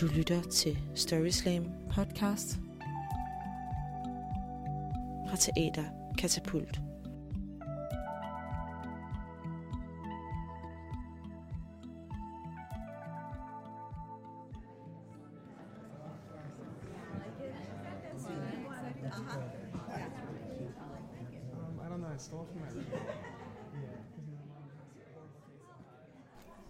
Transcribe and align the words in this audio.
Du 0.00 0.06
lytter 0.06 0.42
til 0.42 0.78
Storyslam 0.94 1.66
podcast 1.94 2.58
fra 5.28 5.36
Teater 5.36 5.84
Katapult. 6.18 6.80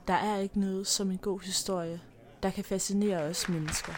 Der 0.06 0.14
er 0.14 0.38
ikke 0.38 0.60
noget 0.60 0.86
som 0.86 1.10
en 1.10 1.18
god 1.18 1.40
historie, 1.40 2.00
der 2.42 2.50
kan 2.50 2.64
fascinere 2.64 3.22
os 3.22 3.48
mennesker. 3.48 3.94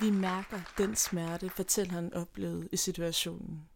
Vi 0.00 0.10
mærker 0.10 0.60
den 0.78 0.96
smerte, 0.96 1.50
fortælleren 1.50 2.14
oplevede 2.14 2.68
i 2.72 2.76
situationen. 2.76 3.68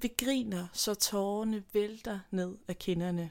Vi 0.00 0.10
griner, 0.18 0.66
så 0.72 0.94
tårerne 0.94 1.64
vælter 1.72 2.20
ned 2.30 2.56
af 2.68 2.78
kinderne. 2.78 3.30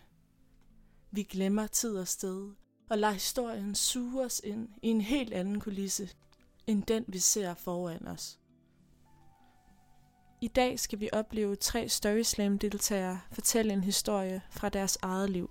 Vi 1.12 1.23
glemmer 1.23 1.67
tid 1.67 1.98
og 1.98 2.07
sted, 2.07 2.51
og 2.89 2.98
lader 2.98 3.13
historien 3.13 3.76
suge 3.76 4.26
os 4.26 4.41
ind 4.43 4.70
i 4.81 4.87
en 4.87 5.01
helt 5.01 5.34
anden 5.34 5.59
kulisse, 5.59 6.09
end 6.67 6.84
den 6.84 7.05
vi 7.07 7.20
ser 7.20 7.53
foran 7.53 8.07
os. 8.07 8.39
I 10.41 10.48
dag 10.48 10.80
skal 10.80 11.00
vi 11.00 11.09
opleve 11.14 11.55
tre 11.55 11.90
Storyslam-deltagere 11.90 13.20
fortælle 13.32 13.73
en 13.73 13.84
historie 13.84 14.41
fra 14.52 14.70
deres 14.70 14.98
eget 15.02 15.30
liv. 15.30 15.50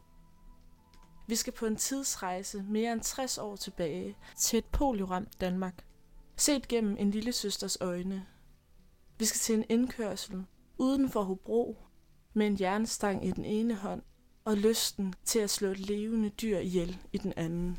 Vi 1.27 1.35
skal 1.35 1.53
på 1.53 1.67
en 1.67 1.77
tidsrejse 1.77 2.63
mere 2.63 2.93
end 2.93 3.01
60 3.01 3.39
år 3.39 3.57
tilbage 3.57 4.17
til 4.37 4.59
et 4.59 4.65
polioramt 4.65 5.41
Danmark. 5.41 5.85
Set 6.37 6.69
gennem 6.69 6.97
en 6.99 7.11
lille 7.11 7.33
søsters 7.33 7.79
øjne. 7.81 8.27
Vi 9.19 9.25
skal 9.25 9.39
til 9.39 9.55
en 9.55 9.65
indkørsel 9.69 10.45
uden 10.79 11.11
for 11.11 11.23
Hobro 11.23 11.77
med 12.35 12.47
en 12.47 12.57
jernstang 12.61 13.27
i 13.27 13.31
den 13.31 13.45
ene 13.45 13.75
hånd 13.75 14.03
og 14.45 14.57
lysten 14.57 15.15
til 15.25 15.39
at 15.39 15.51
slå 15.51 15.69
et 15.69 15.81
levende 15.81 16.29
dyr 16.29 16.59
ihjel 16.59 16.99
i 17.13 17.19
den 17.19 17.33
anden. 17.37 17.79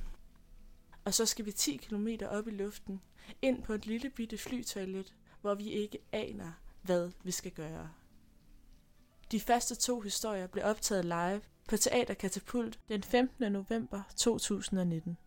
Og 1.05 1.13
så 1.13 1.25
skal 1.25 1.45
vi 1.45 1.51
10 1.51 1.77
km 1.77 2.07
op 2.29 2.47
i 2.47 2.51
luften, 2.51 3.01
ind 3.41 3.63
på 3.63 3.73
et 3.73 3.85
lille 3.85 4.09
bitte 4.09 4.37
flytoilet, 4.37 5.15
hvor 5.41 5.55
vi 5.55 5.69
ikke 5.69 5.97
aner, 6.11 6.51
hvad 6.87 7.11
vi 7.23 7.31
skal 7.31 7.51
gøre. 7.51 7.89
De 9.31 9.39
første 9.39 9.75
to 9.75 9.99
historier 9.99 10.47
blev 10.47 10.65
optaget 10.65 11.05
live 11.05 11.41
på 11.67 11.77
Teater 11.77 12.13
Katapult 12.13 12.79
den 12.89 13.03
15. 13.03 13.51
november 13.51 14.01
2019. 14.15 15.17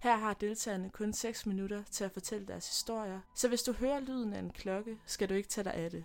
Her 0.00 0.16
har 0.16 0.34
deltagerne 0.34 0.90
kun 0.90 1.12
6 1.12 1.46
minutter 1.46 1.82
til 1.90 2.04
at 2.04 2.12
fortælle 2.12 2.46
deres 2.46 2.68
historier, 2.68 3.20
så 3.34 3.48
hvis 3.48 3.62
du 3.62 3.72
hører 3.72 4.00
lyden 4.00 4.32
af 4.32 4.38
en 4.38 4.50
klokke, 4.50 4.98
skal 5.06 5.28
du 5.28 5.34
ikke 5.34 5.48
tage 5.48 5.64
dig 5.64 5.74
af 5.74 5.90
det. 5.90 6.04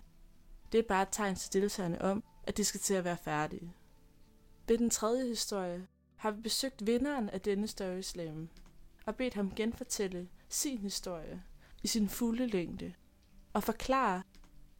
Det 0.72 0.78
er 0.78 0.88
bare 0.88 1.02
et 1.02 1.08
tegn 1.12 1.34
til 1.36 1.52
deltagerne 1.52 2.02
om, 2.02 2.24
at 2.44 2.56
de 2.56 2.64
skal 2.64 2.80
til 2.80 2.94
at 2.94 3.04
være 3.04 3.16
færdige. 3.16 3.74
Ved 4.68 4.78
den 4.78 4.90
tredje 4.90 5.26
historie 5.26 5.86
har 6.16 6.30
vi 6.30 6.40
besøgt 6.40 6.86
vinderen 6.86 7.28
af 7.28 7.40
denne 7.40 7.66
Storyslam 7.66 8.48
og 9.06 9.16
bedt 9.16 9.34
ham 9.34 9.54
genfortælle 9.54 10.28
sin 10.48 10.78
historie 10.78 11.42
i 11.82 11.86
sin 11.86 12.08
fulde 12.08 12.46
længde 12.46 12.92
og 13.52 13.62
forklare, 13.62 14.22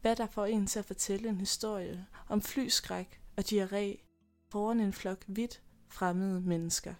hvad 0.05 0.17
der 0.17 0.27
får 0.27 0.47
en 0.47 0.67
til 0.67 0.79
at 0.79 0.85
fortælle 0.85 1.29
en 1.29 1.41
historie 1.41 2.07
om 2.29 2.43
flyskræk 2.43 3.21
og 3.37 3.45
diarré 3.47 4.05
foran 4.49 4.81
en 4.81 4.93
flok 4.93 5.25
vidt 5.27 5.63
fremmede 5.89 6.41
mennesker. 6.41 6.95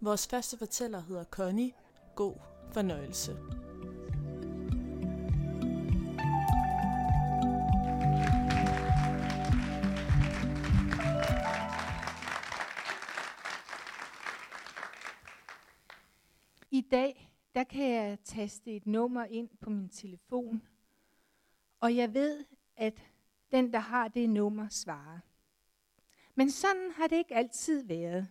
Vores 0.00 0.26
første 0.26 0.58
fortæller 0.58 1.00
hedder 1.00 1.24
Connie. 1.24 1.72
God 2.14 2.34
fornøjelse. 2.72 3.36
I 16.70 16.80
dag, 16.90 17.29
der 17.54 17.64
kan 17.64 17.90
jeg 17.90 18.18
taste 18.24 18.76
et 18.76 18.86
nummer 18.86 19.24
ind 19.24 19.48
på 19.60 19.70
min 19.70 19.88
telefon, 19.88 20.62
og 21.80 21.96
jeg 21.96 22.14
ved, 22.14 22.44
at 22.76 23.02
den, 23.50 23.72
der 23.72 23.78
har 23.78 24.08
det 24.08 24.30
nummer, 24.30 24.68
svarer. 24.68 25.18
Men 26.34 26.50
sådan 26.50 26.90
har 26.92 27.06
det 27.06 27.16
ikke 27.16 27.34
altid 27.34 27.86
været. 27.86 28.28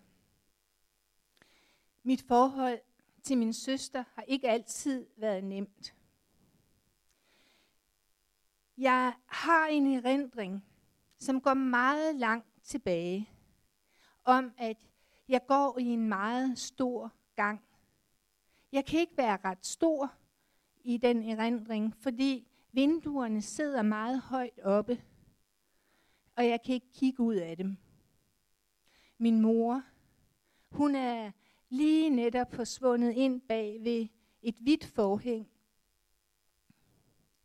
Mit 2.03 2.21
forhold 2.21 2.79
til 3.23 3.37
min 3.37 3.53
søster 3.53 4.03
har 4.13 4.21
ikke 4.21 4.49
altid 4.49 5.07
været 5.17 5.43
nemt. 5.43 5.95
Jeg 8.77 9.13
har 9.25 9.67
en 9.67 9.87
erindring, 9.87 10.65
som 11.17 11.41
går 11.41 11.53
meget 11.53 12.15
langt 12.15 12.63
tilbage, 12.63 13.29
om 14.23 14.51
at 14.57 14.77
jeg 15.27 15.41
går 15.47 15.79
i 15.79 15.83
en 15.83 16.09
meget 16.09 16.59
stor 16.59 17.11
gang 17.35 17.68
jeg 18.71 18.85
kan 18.85 18.99
ikke 18.99 19.17
være 19.17 19.37
ret 19.43 19.65
stor 19.65 20.13
i 20.83 20.97
den 20.97 21.23
erindring, 21.23 21.95
fordi 21.95 22.47
vinduerne 22.71 23.41
sidder 23.41 23.81
meget 23.81 24.19
højt 24.19 24.59
oppe, 24.63 25.03
og 26.35 26.47
jeg 26.47 26.61
kan 26.65 26.73
ikke 26.73 26.93
kigge 26.93 27.23
ud 27.23 27.35
af 27.35 27.57
dem. 27.57 27.77
Min 29.17 29.41
mor, 29.41 29.83
hun 30.71 30.95
er 30.95 31.31
lige 31.69 32.09
netop 32.09 32.53
forsvundet 32.53 33.13
ind 33.13 33.41
bag 33.41 33.77
ved 33.83 34.07
et 34.41 34.55
hvidt 34.55 34.85
forhæng. 34.85 35.49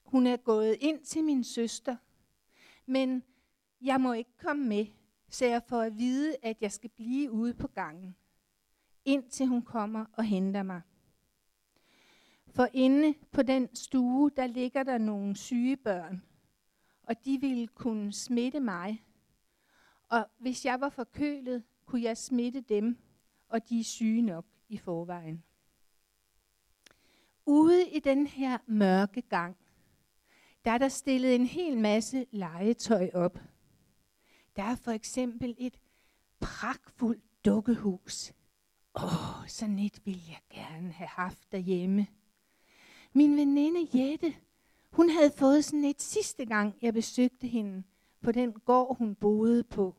Hun 0.04 0.26
er 0.26 0.36
gået 0.36 0.76
ind 0.80 1.04
til 1.04 1.24
min 1.24 1.44
søster, 1.44 1.96
men 2.86 3.22
jeg 3.80 4.00
må 4.00 4.12
ikke 4.12 4.36
komme 4.38 4.66
med, 4.66 4.86
så 5.28 5.46
jeg 5.46 5.62
får 5.68 5.80
at 5.82 5.98
vide, 5.98 6.36
at 6.42 6.62
jeg 6.62 6.72
skal 6.72 6.90
blive 6.90 7.30
ude 7.30 7.54
på 7.54 7.68
gangen, 7.68 8.16
indtil 9.04 9.46
hun 9.46 9.62
kommer 9.62 10.04
og 10.12 10.24
henter 10.24 10.62
mig. 10.62 10.80
For 12.54 12.68
inde 12.72 13.14
på 13.32 13.42
den 13.42 13.74
stue, 13.74 14.30
der 14.36 14.46
ligger 14.46 14.82
der 14.82 14.98
nogle 14.98 15.36
syge 15.36 15.76
børn, 15.76 16.22
og 17.02 17.24
de 17.24 17.40
ville 17.40 17.66
kunne 17.66 18.12
smitte 18.12 18.60
mig. 18.60 19.04
Og 20.08 20.26
hvis 20.38 20.64
jeg 20.64 20.80
var 20.80 20.88
forkølet, 20.88 21.64
kunne 21.86 22.02
jeg 22.02 22.16
smitte 22.16 22.60
dem, 22.60 22.98
og 23.48 23.68
de 23.68 23.80
er 23.80 23.84
syge 23.84 24.22
nok 24.22 24.46
i 24.68 24.76
forvejen. 24.76 25.44
Ude 27.46 27.88
i 27.88 28.00
den 28.00 28.26
her 28.26 28.58
mørke 28.66 29.22
gang, 29.22 29.56
der 30.64 30.70
er 30.70 30.78
der 30.78 30.88
stillet 30.88 31.34
en 31.34 31.46
hel 31.46 31.78
masse 31.78 32.26
legetøj 32.30 33.10
op. 33.14 33.38
Der 34.56 34.62
er 34.62 34.76
for 34.76 34.90
eksempel 34.90 35.54
et 35.58 35.78
pragtfuldt 36.40 37.44
dukkehus. 37.44 38.32
Åh, 38.94 39.02
oh, 39.40 39.48
sådan 39.48 39.78
et 39.78 40.00
ville 40.04 40.22
jeg 40.28 40.40
gerne 40.50 40.92
have 40.92 41.08
haft 41.08 41.52
derhjemme. 41.52 42.06
Min 43.16 43.36
veninde 43.36 43.88
Jette, 43.94 44.34
hun 44.90 45.10
havde 45.10 45.30
fået 45.30 45.64
sådan 45.64 45.84
et 45.84 46.02
sidste 46.02 46.44
gang, 46.44 46.74
jeg 46.82 46.94
besøgte 46.94 47.46
hende 47.46 47.82
på 48.20 48.32
den 48.32 48.52
gård, 48.52 48.98
hun 48.98 49.14
boede 49.14 49.64
på. 49.64 49.94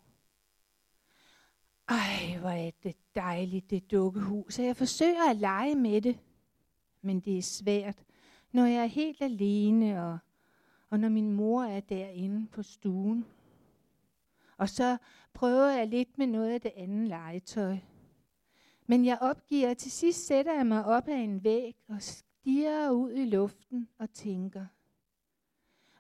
Ej, 1.88 2.38
hvor 2.40 2.50
er 2.50 2.72
det 2.84 2.96
dejligt, 3.16 3.70
det 3.70 3.92
dukkehus, 3.92 4.60
og 4.60 4.66
jeg 4.66 4.78
forsøger 4.78 5.30
at 5.30 5.36
lege 5.36 5.76
med 5.76 6.02
det. 6.02 6.20
Men 7.02 7.20
det 7.20 7.38
er 7.38 7.42
svært, 7.42 8.04
når 8.52 8.66
jeg 8.66 8.84
er 8.84 8.86
helt 8.86 9.22
alene, 9.22 10.04
og, 10.04 10.18
og 10.90 11.00
når 11.00 11.10
min 11.10 11.32
mor 11.32 11.64
er 11.64 11.80
derinde 11.80 12.48
på 12.48 12.64
stuen. 12.64 13.26
Og 14.58 14.70
så 14.70 14.98
prøver 15.34 15.68
jeg 15.68 15.88
lidt 15.88 16.18
med 16.18 16.28
noget 16.28 16.50
af 16.50 16.62
det 16.62 16.72
andet 16.76 17.08
legetøj. 17.08 17.78
Men 18.88 19.06
jeg 19.06 19.18
opgiver, 19.22 19.70
og 19.70 19.78
til 19.78 19.92
sidst 19.92 20.28
sætter 20.28 20.54
jeg 20.54 20.68
mig 20.68 20.86
op 20.86 21.08
ad 21.08 21.14
en 21.14 21.44
væg 21.44 21.76
og 21.88 22.02
stirrer 22.46 22.92
ud 22.92 23.12
i 23.12 23.26
luften 23.26 23.90
og 23.98 24.14
tænker, 24.14 24.66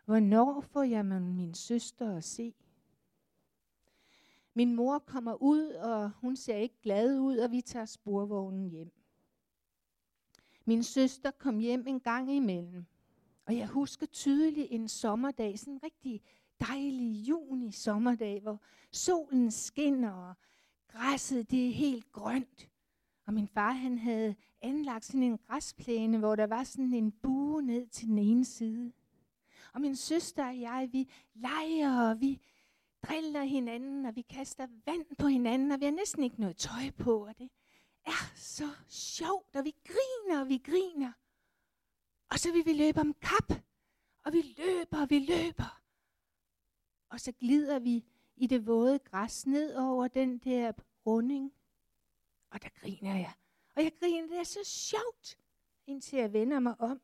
hvornår 0.05 0.61
får 0.61 0.83
jeg 0.83 1.05
min 1.05 1.53
søster 1.53 2.17
at 2.17 2.23
se? 2.23 2.53
Min 4.53 4.75
mor 4.75 4.99
kommer 4.99 5.41
ud, 5.41 5.69
og 5.69 6.11
hun 6.11 6.35
ser 6.35 6.55
ikke 6.55 6.81
glad 6.81 7.19
ud, 7.19 7.37
og 7.37 7.51
vi 7.51 7.61
tager 7.61 7.85
sporvognen 7.85 8.69
hjem. 8.69 8.91
Min 10.65 10.83
søster 10.83 11.31
kom 11.31 11.59
hjem 11.59 11.87
en 11.87 11.99
gang 11.99 12.31
imellem, 12.31 12.85
og 13.45 13.57
jeg 13.57 13.67
husker 13.67 14.05
tydeligt 14.05 14.67
en 14.71 14.87
sommerdag, 14.87 15.59
sådan 15.59 15.73
en 15.73 15.83
rigtig 15.83 16.21
dejlig 16.59 17.27
juni 17.27 17.71
sommerdag, 17.71 18.41
hvor 18.41 18.61
solen 18.91 19.51
skinner, 19.51 20.11
og 20.11 20.33
græsset 20.87 21.51
det 21.51 21.67
er 21.67 21.73
helt 21.73 22.11
grønt. 22.11 22.69
Og 23.25 23.33
min 23.33 23.47
far 23.47 23.71
han 23.71 23.97
havde 23.97 24.35
anlagt 24.61 25.05
sådan 25.05 25.23
en 25.23 25.37
græsplæne, 25.37 26.17
hvor 26.17 26.35
der 26.35 26.47
var 26.47 26.63
sådan 26.63 26.93
en 26.93 27.11
bue 27.11 27.61
ned 27.61 27.87
til 27.87 28.07
den 28.07 28.17
ene 28.17 28.45
side. 28.45 28.91
Og 29.73 29.81
min 29.81 29.95
søster 29.95 30.47
og 30.47 30.59
jeg, 30.61 30.89
vi 30.91 31.09
leger, 31.33 32.09
og 32.09 32.21
vi 32.21 32.41
driller 33.03 33.43
hinanden, 33.43 34.05
og 34.05 34.15
vi 34.15 34.21
kaster 34.21 34.67
vand 34.85 35.15
på 35.17 35.27
hinanden, 35.27 35.71
og 35.71 35.79
vi 35.79 35.85
har 35.85 35.91
næsten 35.91 36.23
ikke 36.23 36.39
noget 36.39 36.57
tøj 36.57 36.91
på, 36.97 37.25
og 37.25 37.37
det 37.37 37.49
er 38.05 38.31
så 38.35 38.69
sjovt, 38.87 39.55
og 39.55 39.65
vi 39.65 39.75
griner, 39.87 40.41
og 40.41 40.49
vi 40.49 40.57
griner. 40.57 41.11
Og 42.31 42.39
så 42.39 42.51
vil 42.51 42.65
vi 42.65 42.73
løbe 42.73 42.99
om 42.99 43.13
kap, 43.13 43.53
og 44.25 44.33
vi 44.33 44.41
løber, 44.57 45.01
og 45.01 45.09
vi 45.09 45.19
løber. 45.19 45.81
Og 47.09 47.19
så 47.19 47.31
glider 47.31 47.79
vi 47.79 48.05
i 48.35 48.47
det 48.47 48.67
våde 48.67 48.99
græs 48.99 49.47
ned 49.47 49.75
over 49.75 50.07
den 50.07 50.37
der 50.37 50.71
runding. 51.05 51.53
Og 52.49 52.63
der 52.63 52.69
griner 52.79 53.15
jeg. 53.15 53.33
Og 53.75 53.83
jeg 53.83 53.91
griner, 53.99 54.27
det 54.27 54.39
er 54.39 54.43
så 54.43 54.63
sjovt, 54.63 55.37
indtil 55.87 56.19
jeg 56.19 56.33
vender 56.33 56.59
mig 56.59 56.81
om 56.81 57.01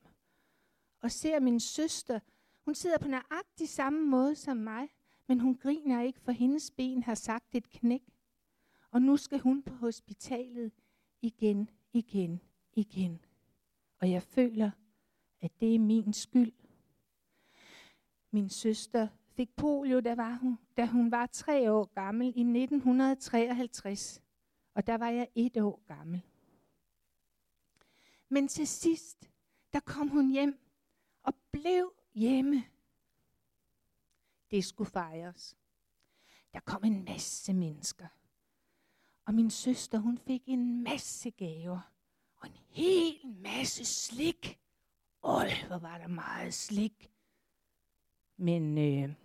og 1.01 1.11
ser 1.11 1.39
min 1.39 1.59
søster. 1.59 2.19
Hun 2.65 2.75
sidder 2.75 2.97
på 2.97 3.07
nøjagtig 3.07 3.69
samme 3.69 4.07
måde 4.07 4.35
som 4.35 4.57
mig, 4.57 4.89
men 5.27 5.39
hun 5.39 5.57
griner 5.57 6.01
ikke, 6.01 6.19
for 6.19 6.31
hendes 6.31 6.71
ben 6.71 7.03
har 7.03 7.15
sagt 7.15 7.55
et 7.55 7.69
knæk. 7.69 8.03
Og 8.91 9.01
nu 9.01 9.17
skal 9.17 9.39
hun 9.39 9.63
på 9.63 9.73
hospitalet 9.73 10.71
igen, 11.21 11.69
igen, 11.93 12.41
igen. 12.73 13.25
Og 13.99 14.11
jeg 14.11 14.23
føler, 14.23 14.71
at 15.39 15.51
det 15.59 15.75
er 15.75 15.79
min 15.79 16.13
skyld. 16.13 16.53
Min 18.31 18.49
søster 18.49 19.07
fik 19.29 19.55
polio, 19.55 19.99
da, 19.99 20.15
var 20.15 20.37
hun, 20.41 20.57
da 20.77 20.85
hun 20.85 21.11
var 21.11 21.25
tre 21.25 21.71
år 21.71 21.85
gammel 21.85 22.27
i 22.27 22.41
1953. 22.41 24.21
Og 24.73 24.87
der 24.87 24.97
var 24.97 25.09
jeg 25.09 25.27
et 25.35 25.57
år 25.57 25.81
gammel. 25.87 26.21
Men 28.29 28.47
til 28.47 28.67
sidst, 28.67 29.29
der 29.73 29.79
kom 29.79 30.07
hun 30.07 30.31
hjem 30.31 30.59
og 31.23 31.35
blev 31.51 31.93
hjemme. 32.13 32.63
Det 34.51 34.65
skulle 34.65 34.89
fejres. 34.89 35.57
Der 36.53 36.59
kom 36.59 36.83
en 36.83 37.03
masse 37.03 37.53
mennesker. 37.53 38.07
Og 39.25 39.33
min 39.33 39.49
søster, 39.49 39.97
hun 39.97 40.17
fik 40.17 40.41
en 40.45 40.83
masse 40.83 41.31
gaver. 41.31 41.91
Og 42.37 42.47
en 42.47 42.57
hel 42.69 43.27
masse 43.27 43.85
slik. 43.85 44.59
Åh, 45.23 45.43
hvor 45.67 45.77
var 45.77 45.97
der 45.97 46.07
meget 46.07 46.53
slik. 46.53 47.11
Men, 48.37 48.77
øh, 48.77 49.15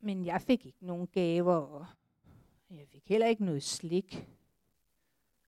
men 0.00 0.24
jeg 0.24 0.42
fik 0.42 0.66
ikke 0.66 0.86
nogen 0.86 1.06
gaver, 1.06 1.54
og 1.54 1.86
jeg 2.76 2.88
fik 2.88 3.08
heller 3.08 3.26
ikke 3.26 3.44
noget 3.44 3.62
slik. 3.62 4.28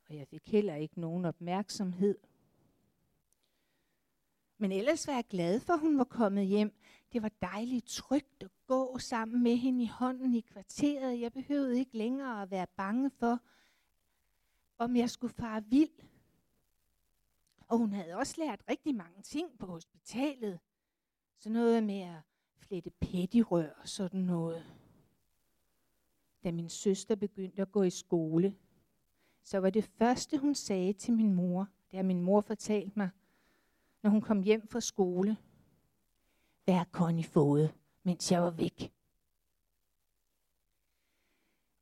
Og 0.09 0.17
jeg 0.17 0.29
fik 0.29 0.49
heller 0.49 0.75
ikke 0.75 1.01
nogen 1.01 1.25
opmærksomhed. 1.25 2.19
Men 4.59 4.73
ellers 4.73 5.07
var 5.07 5.15
jeg 5.15 5.25
glad 5.31 5.61
for, 5.61 5.73
at 5.73 5.81
hun 5.81 5.99
var 5.99 6.05
kommet 6.05 6.47
hjem. 6.47 6.73
Det 7.13 7.23
var 7.23 7.31
dejligt 7.43 7.87
trygt 7.87 8.43
at 8.43 8.51
gå 8.67 8.99
sammen 8.99 9.43
med 9.43 9.57
hende 9.57 9.85
i 9.85 9.87
hånden 9.87 10.35
i 10.35 10.41
kvarteret. 10.41 11.21
Jeg 11.21 11.33
behøvede 11.33 11.79
ikke 11.79 11.97
længere 11.97 12.43
at 12.43 12.51
være 12.51 12.67
bange 12.77 13.11
for, 13.11 13.41
om 14.79 14.97
jeg 14.97 15.11
skulle 15.11 15.35
fare 15.35 15.65
vild. 15.65 16.01
Og 17.67 17.79
hun 17.79 17.93
havde 17.93 18.15
også 18.15 18.35
lært 18.39 18.65
rigtig 18.69 18.95
mange 18.95 19.23
ting 19.23 19.59
på 19.59 19.67
hospitalet. 19.67 20.59
Så 21.39 21.51
noget 21.51 21.83
med 21.83 22.01
at 22.01 22.21
flette 22.59 22.91
pettirør 22.91 23.71
og 23.71 23.89
sådan 23.89 24.21
noget. 24.21 24.80
Da 26.45 26.53
min 26.53 26.69
søster 26.69 27.15
begyndte 27.15 27.63
at 27.63 27.73
gå 27.73 27.83
i 27.83 27.91
skole, 27.91 28.57
så 29.43 29.59
var 29.59 29.71
det 29.71 29.85
første, 29.85 30.39
hun 30.39 30.55
sagde 30.55 30.93
til 30.93 31.15
min 31.15 31.35
mor, 31.35 31.69
det 31.91 31.97
har 31.97 32.05
min 32.05 32.23
mor 32.23 32.41
fortalt 32.41 32.97
mig, 32.97 33.11
når 34.03 34.11
hun 34.11 34.21
kom 34.21 34.43
hjem 34.43 34.69
fra 34.69 34.81
skole. 34.81 35.37
Hvad 36.65 36.75
har 36.75 36.89
Connie 36.93 37.25
fået, 37.25 37.75
mens 38.03 38.33
jeg 38.33 38.43
var 38.43 38.51
væk? 38.51 38.93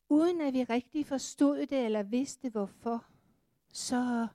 Uden 0.09 0.41
at 0.41 0.55
vi 0.55 0.65
rigtig 0.65 1.07
forstod 1.07 1.67
det 1.67 1.85
eller 1.85 2.03
vidste 2.03 2.51
hvorfor, 2.51 3.05
så 3.73 4.29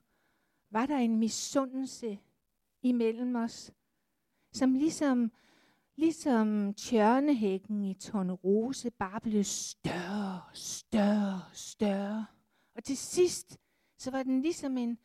var 0.70 0.86
der 0.86 0.98
en 0.98 1.20
misundelse 1.20 2.20
imellem 2.82 3.36
os, 3.36 3.72
som 4.52 4.74
ligesom, 4.74 5.32
ligesom 5.96 6.74
tjørnehækken 6.74 7.84
i 7.84 7.94
Tornerose 7.94 8.92
bare 8.92 9.22
blev 9.22 9.44
større, 9.44 10.42
større, 10.54 11.42
større. 11.54 12.26
Og 12.76 12.84
til 12.84 12.98
sidst, 12.98 13.58
så 13.98 14.12
var 14.12 14.24
den 14.24 14.42
ligesom 14.42 14.78
en 14.78 14.98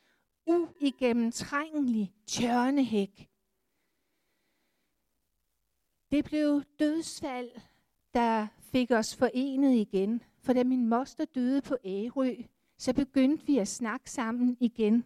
uigennemtrængelig 0.46 2.14
tjørnehæk. 2.26 3.28
Det 6.10 6.24
blev 6.24 6.62
dødsfald, 6.78 7.50
der 8.14 8.46
fik 8.60 8.90
os 8.90 9.16
forenet 9.16 9.74
igen. 9.74 10.22
For 10.38 10.52
da 10.52 10.64
min 10.64 10.88
moster 10.88 11.24
døde 11.24 11.62
på 11.62 11.76
Ærø, 11.84 12.34
så 12.78 12.94
begyndte 12.94 13.46
vi 13.46 13.58
at 13.58 13.68
snakke 13.68 14.10
sammen 14.10 14.56
igen 14.60 15.04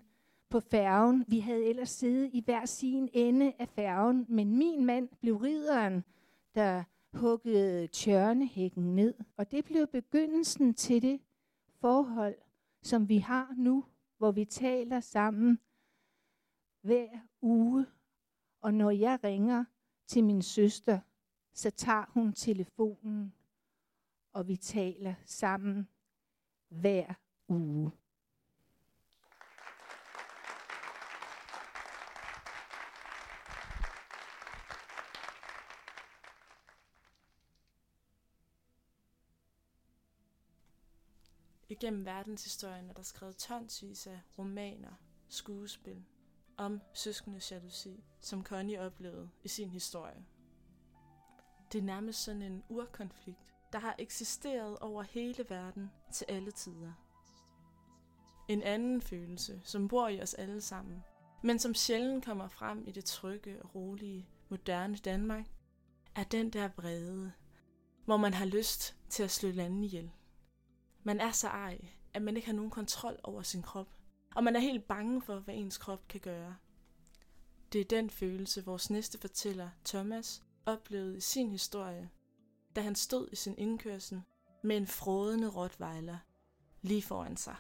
på 0.53 0.61
færgen. 0.61 1.25
Vi 1.29 1.39
havde 1.41 1.65
ellers 1.65 1.91
siddet 1.91 2.31
i 2.33 2.43
hver 2.45 2.65
sin 2.65 3.09
ende 3.13 3.53
af 3.59 3.69
færgen, 3.69 4.27
men 4.29 4.57
min 4.57 4.85
mand 4.85 5.09
blev 5.21 5.37
rideren, 5.37 6.05
der 6.55 6.85
huggede 7.13 7.87
tjørnehækken 7.87 8.97
ned. 8.97 9.15
Og 9.37 9.51
det 9.51 9.65
blev 9.65 9.87
begyndelsen 9.87 10.75
til 10.75 11.03
det 11.03 11.21
forhold, 11.81 12.35
som 12.83 13.09
vi 13.09 13.19
har 13.19 13.55
nu 13.57 13.85
hvor 14.19 14.33
vi 14.33 14.45
taler 14.45 15.01
sammen 15.01 15.59
hver 16.83 17.09
uge. 17.41 17.87
Og 18.61 18.75
når 18.75 18.91
jeg 18.91 19.19
ringer 19.25 19.65
til 20.07 20.25
min 20.25 20.43
søster, 20.43 21.01
så 21.55 21.71
tager 21.71 22.05
hun 22.09 22.33
telefonen, 22.33 23.35
og 24.33 24.49
vi 24.49 24.57
taler 24.57 25.15
sammen 25.25 25.89
hver 26.69 27.15
uge. 27.49 27.91
Gennem 41.83 42.05
verdenshistorien 42.05 42.91
er 42.91 42.93
der 42.93 43.03
skrevet 43.03 43.37
tonsvis 43.37 44.07
af 44.07 44.21
romaner, 44.39 44.93
skuespil 45.29 46.05
om 46.57 46.81
søskende 46.93 47.41
jalousi, 47.51 48.05
som 48.21 48.45
Connie 48.45 48.81
oplevede 48.81 49.31
i 49.45 49.49
sin 49.49 49.71
historie. 49.71 50.25
Det 51.73 51.79
er 51.79 51.83
nærmest 51.83 52.25
sådan 52.25 52.43
en 52.43 52.65
urkonflikt, 52.69 53.55
der 53.73 53.79
har 53.79 53.95
eksisteret 53.99 54.79
over 54.79 55.03
hele 55.03 55.45
verden 55.49 55.91
til 56.13 56.27
alle 56.29 56.51
tider. 56.51 56.93
En 58.49 58.63
anden 58.63 59.01
følelse, 59.01 59.61
som 59.65 59.89
bor 59.89 60.09
i 60.09 60.23
os 60.23 60.35
alle 60.35 60.61
sammen, 60.61 61.05
men 61.43 61.59
som 61.59 61.75
sjældent 61.75 62.25
kommer 62.25 62.49
frem 62.49 62.85
i 62.87 62.91
det 62.91 63.05
trygge 63.05 63.63
og 63.63 63.75
rolige, 63.75 64.29
moderne 64.49 64.97
Danmark, 64.97 65.47
er 66.15 66.25
den 66.25 66.51
der 66.51 66.69
vrede, 66.77 67.33
hvor 68.05 68.17
man 68.17 68.35
har 68.35 68.47
lyst 68.47 68.97
til 69.09 69.23
at 69.23 69.31
slå 69.31 69.51
landen 69.51 69.85
ihjel. 69.85 70.11
Man 71.03 71.21
er 71.21 71.31
så 71.31 71.49
ej, 71.49 71.79
at 72.15 72.23
man 72.23 72.37
ikke 72.37 72.47
har 72.47 72.55
nogen 72.55 72.71
kontrol 72.71 73.19
over 73.23 73.43
sin 73.43 73.63
krop, 73.63 73.89
og 74.35 74.45
man 74.45 74.57
er 74.57 74.61
helt 74.61 74.89
bange 74.89 75.23
for, 75.23 75.39
hvad 75.39 75.55
ens 75.55 75.79
krop 75.79 76.09
kan 76.09 76.21
gøre. 76.21 76.57
Det 77.73 77.81
er 77.81 77.85
den 77.85 78.11
følelse, 78.11 78.65
vores 78.65 78.91
næste 78.91 79.19
fortæller, 79.19 79.69
Thomas, 79.85 80.43
oplevede 80.67 81.17
i 81.17 81.21
sin 81.21 81.51
historie, 81.51 82.11
da 82.77 82.81
han 82.81 82.95
stod 82.95 83.29
i 83.33 83.37
sin 83.37 83.55
indkørsel 83.59 84.23
med 84.63 84.77
en 84.77 84.87
frådende 84.87 85.49
rottweiler 85.49 86.19
lige 86.83 87.03
foran 87.03 87.37
sig. 87.37 87.57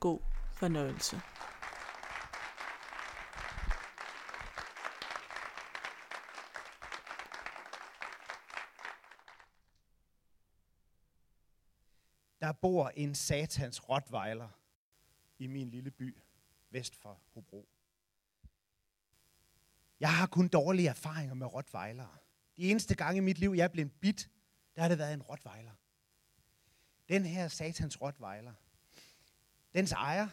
God 0.00 0.18
fornøjelse. 0.54 1.20
Der 12.46 12.52
bor 12.52 12.88
en 12.88 13.14
satans 13.14 13.88
rottweiler 13.88 14.48
i 15.38 15.46
min 15.46 15.70
lille 15.70 15.90
by 15.90 16.16
vest 16.70 16.96
for 16.96 17.20
Hobro. 17.34 17.68
Jeg 20.00 20.16
har 20.16 20.26
kun 20.26 20.48
dårlige 20.48 20.88
erfaringer 20.88 21.34
med 21.34 21.46
rottweilere. 21.46 22.16
De 22.56 22.70
eneste 22.70 22.94
gange 22.94 23.16
i 23.16 23.20
mit 23.20 23.38
liv, 23.38 23.54
jeg 23.56 23.64
er 23.64 23.68
blevet 23.68 23.92
bit, 23.92 24.30
der 24.76 24.82
har 24.82 24.88
det 24.88 24.98
været 24.98 25.14
en 25.14 25.22
rottweiler. 25.22 25.72
Den 27.08 27.24
her 27.24 27.48
satans 27.48 28.00
rottweiler, 28.00 28.54
dens 29.74 29.92
ejer, 29.92 30.28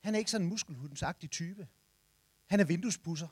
han 0.00 0.14
er 0.14 0.18
ikke 0.18 0.30
sådan 0.30 0.44
en 0.44 0.50
muskelhudensagtig 0.50 1.30
type. 1.30 1.68
Han 2.46 2.60
er 2.60 2.64
vinduespusser. 2.64 3.28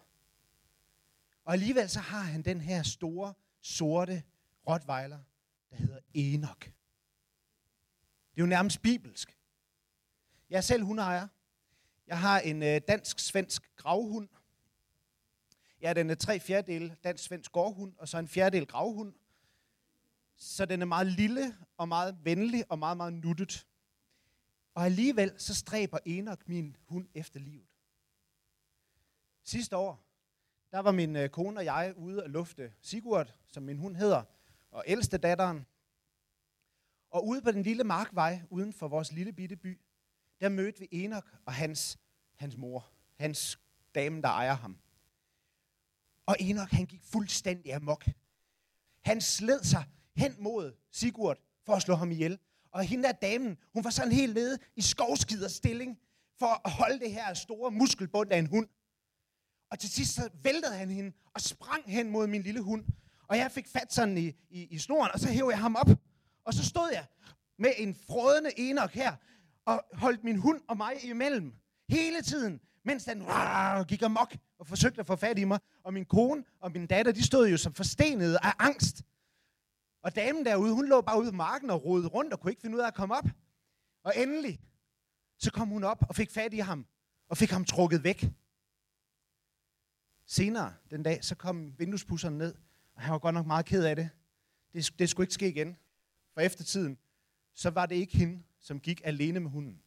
Og 1.45 1.53
alligevel 1.53 1.89
så 1.89 2.01
har 2.01 2.21
han 2.21 2.43
den 2.43 2.61
her 2.61 2.83
store, 2.83 3.35
sorte 3.61 4.23
rottweiler, 4.69 5.21
der 5.71 5.77
hedder 5.77 5.99
Enoch. 6.15 6.76
Det 8.37 8.43
er 8.43 8.47
jo 8.47 8.49
nærmest 8.49 8.83
bibelsk. 8.83 9.37
Jeg 10.51 10.57
er 10.57 10.61
selv 10.61 10.85
hundeejer. 10.85 11.29
Jeg 12.07 12.21
har 12.21 12.41
en 12.41 12.63
øh, 12.63 12.81
dansk-svensk 12.89 13.77
gravhund. 13.77 14.29
Jeg 15.81 15.91
er 15.91 15.95
den 15.95 16.11
øh, 16.11 16.17
tre 16.17 16.41
fjerdedel 16.41 16.97
dansk-svensk 17.05 17.53
gårdhund, 17.53 17.95
og 17.99 18.09
så 18.09 18.19
en 18.19 18.29
fjerdedel 18.29 18.67
gravhund. 18.67 19.15
så 20.37 20.65
den 20.65 20.83
er 20.83 20.87
meget 20.87 21.07
lille 21.07 21.57
og 21.77 21.89
meget 21.89 22.19
venlig 22.23 22.65
og 22.69 22.79
meget, 22.79 22.97
meget 22.97 23.13
nuttet. 23.13 23.67
Og 24.75 24.85
alligevel 24.85 25.33
så 25.39 25.55
stræber 25.55 25.99
Enoch 26.05 26.43
min 26.47 26.77
hund 26.85 27.09
efter 27.15 27.41
livet. 27.41 27.67
Sidste 29.45 29.77
år, 29.77 30.05
der 30.71 30.79
var 30.79 30.93
min 30.93 31.17
øh, 31.17 31.29
kone 31.29 31.61
og 31.61 31.65
jeg 31.65 31.95
ude 31.97 32.25
at 32.25 32.31
lufte 32.31 32.73
Sigurd, 32.81 33.35
som 33.47 33.63
min 33.63 33.79
hund 33.79 33.97
hedder, 33.97 34.23
og 34.71 34.85
ældste 34.87 35.19
datteren. 35.19 35.67
Og 37.17 37.27
ude 37.27 37.43
på 37.43 37.53
den 37.53 37.63
lille 37.63 37.85
markvej 37.85 38.43
uden 38.51 38.73
for 38.73 38.89
vores 38.89 39.13
lille 39.13 39.33
bitte 39.33 39.57
by, 39.57 39.81
der 40.41 40.49
mødte 40.49 40.81
vi 40.81 40.89
Enoch 40.91 41.27
og 41.47 41.53
hans, 41.53 41.99
hans 42.35 42.57
mor, 42.57 42.91
hans 43.19 43.59
dame, 43.95 44.23
der 44.23 44.29
ejer 44.29 44.55
ham. 44.55 44.79
Og 46.27 46.37
Enoch, 46.41 46.75
han 46.75 46.87
gik 46.87 47.03
fuldstændig 47.05 47.75
amok. 47.75 48.05
Han 49.01 49.21
sled 49.21 49.65
sig 49.65 49.85
hen 50.17 50.37
mod 50.39 50.77
Sigurd 50.91 51.39
for 51.67 51.73
at 51.73 51.83
slå 51.83 51.95
ham 51.95 52.11
ihjel. 52.11 52.39
Og 52.71 52.85
hende 52.85 53.05
der 53.05 53.13
damen, 53.13 53.57
hun 53.73 53.85
var 53.85 53.91
sådan 53.91 54.13
helt 54.13 54.35
nede 54.35 54.59
i 54.77 54.81
skovskider 54.81 55.49
stilling 55.49 55.99
for 56.39 56.67
at 56.67 56.71
holde 56.71 57.01
det 57.01 57.13
her 57.13 57.35
store 57.35 57.71
muskelbund 57.71 58.33
af 58.33 58.39
en 58.39 58.47
hund. 58.47 58.69
Og 59.71 59.79
til 59.79 59.91
sidst 59.91 60.15
så 60.15 60.31
væltede 60.43 60.77
han 60.77 60.91
hende 60.91 61.13
og 61.35 61.41
sprang 61.41 61.91
hen 61.93 62.11
mod 62.11 62.27
min 62.27 62.43
lille 62.43 62.61
hund. 62.61 62.85
Og 63.29 63.39
jeg 63.39 63.53
fik 63.53 63.69
fat 63.69 63.93
sådan 63.93 64.19
i, 64.19 64.33
i, 64.51 64.67
i 64.67 64.79
snoren, 64.79 65.11
og 65.15 65.21
så 65.21 65.29
hævde 65.29 65.51
jeg 65.51 65.61
ham 65.61 65.77
op. 65.77 65.89
Og 66.47 66.55
så 66.55 66.65
stod 66.65 66.91
jeg 66.93 67.07
med 67.59 67.73
en 67.77 67.95
frødende 67.95 68.51
enok 68.57 68.91
her, 68.91 69.17
og 69.65 69.85
holdt 69.93 70.25
min 70.25 70.37
hund 70.37 70.61
og 70.69 70.77
mig 70.77 71.05
imellem. 71.05 71.55
Hele 71.89 72.23
tiden, 72.23 72.61
mens 72.85 73.05
den 73.05 73.23
gik 73.89 74.03
amok 74.03 74.37
og 74.59 74.67
forsøgte 74.67 75.01
at 75.01 75.07
få 75.07 75.17
fat 75.17 75.39
i 75.39 75.45
mig. 75.45 75.61
Og 75.83 75.93
min 75.93 76.05
kone 76.05 76.45
og 76.61 76.73
min 76.73 76.87
datter, 76.87 77.13
de 77.13 77.27
stod 77.27 77.49
jo 77.49 77.57
som 77.57 77.75
forstenede 77.75 78.39
af 78.43 78.53
angst. 78.59 79.03
Og 80.03 80.17
damen 80.17 80.45
derude, 80.45 80.75
hun 80.75 80.89
lå 80.89 81.01
bare 81.01 81.21
ude 81.21 81.29
i 81.29 81.33
marken 81.33 81.71
og 81.71 81.85
rodede 81.85 82.09
rundt 82.09 82.33
og 82.33 82.41
kunne 82.41 82.53
ikke 82.53 82.63
finde 82.63 82.77
ud 82.77 82.83
af 82.83 82.87
at 82.87 82.95
komme 82.95 83.15
op. 83.15 83.25
Og 84.05 84.13
endelig, 84.17 84.61
så 85.39 85.51
kom 85.53 85.69
hun 85.69 85.85
op 85.85 86.05
og 86.09 86.17
fik 86.17 86.31
fat 86.31 86.55
i 86.55 86.59
ham 86.59 86.87
og 87.29 87.37
fik 87.37 87.51
ham 87.51 87.65
trukket 87.65 88.05
væk. 88.05 88.31
Senere 90.27 90.75
den 90.91 91.03
dag, 91.03 91.25
så 91.25 91.35
kom 91.35 91.79
vinduespusseren 91.79 92.39
ned, 92.39 92.55
og 92.95 93.03
han 93.03 93.13
var 93.13 93.19
godt 93.19 93.35
nok 93.35 93.47
meget 93.47 93.67
ked 93.67 93.85
af 93.85 93.97
det. 93.97 94.11
Det, 94.73 94.99
det 94.99 95.11
skulle 95.11 95.25
ikke 95.25 95.35
ske 95.35 95.49
igen. 95.49 95.77
For 96.37 96.41
eftertiden, 96.41 96.99
så 97.55 97.71
var 97.71 97.87
det 97.87 97.95
ikke 97.95 98.19
hende, 98.19 98.43
som 98.59 98.81
gik 98.81 99.01
alene 99.05 99.41
med 99.41 99.51
hunden. 99.51 99.83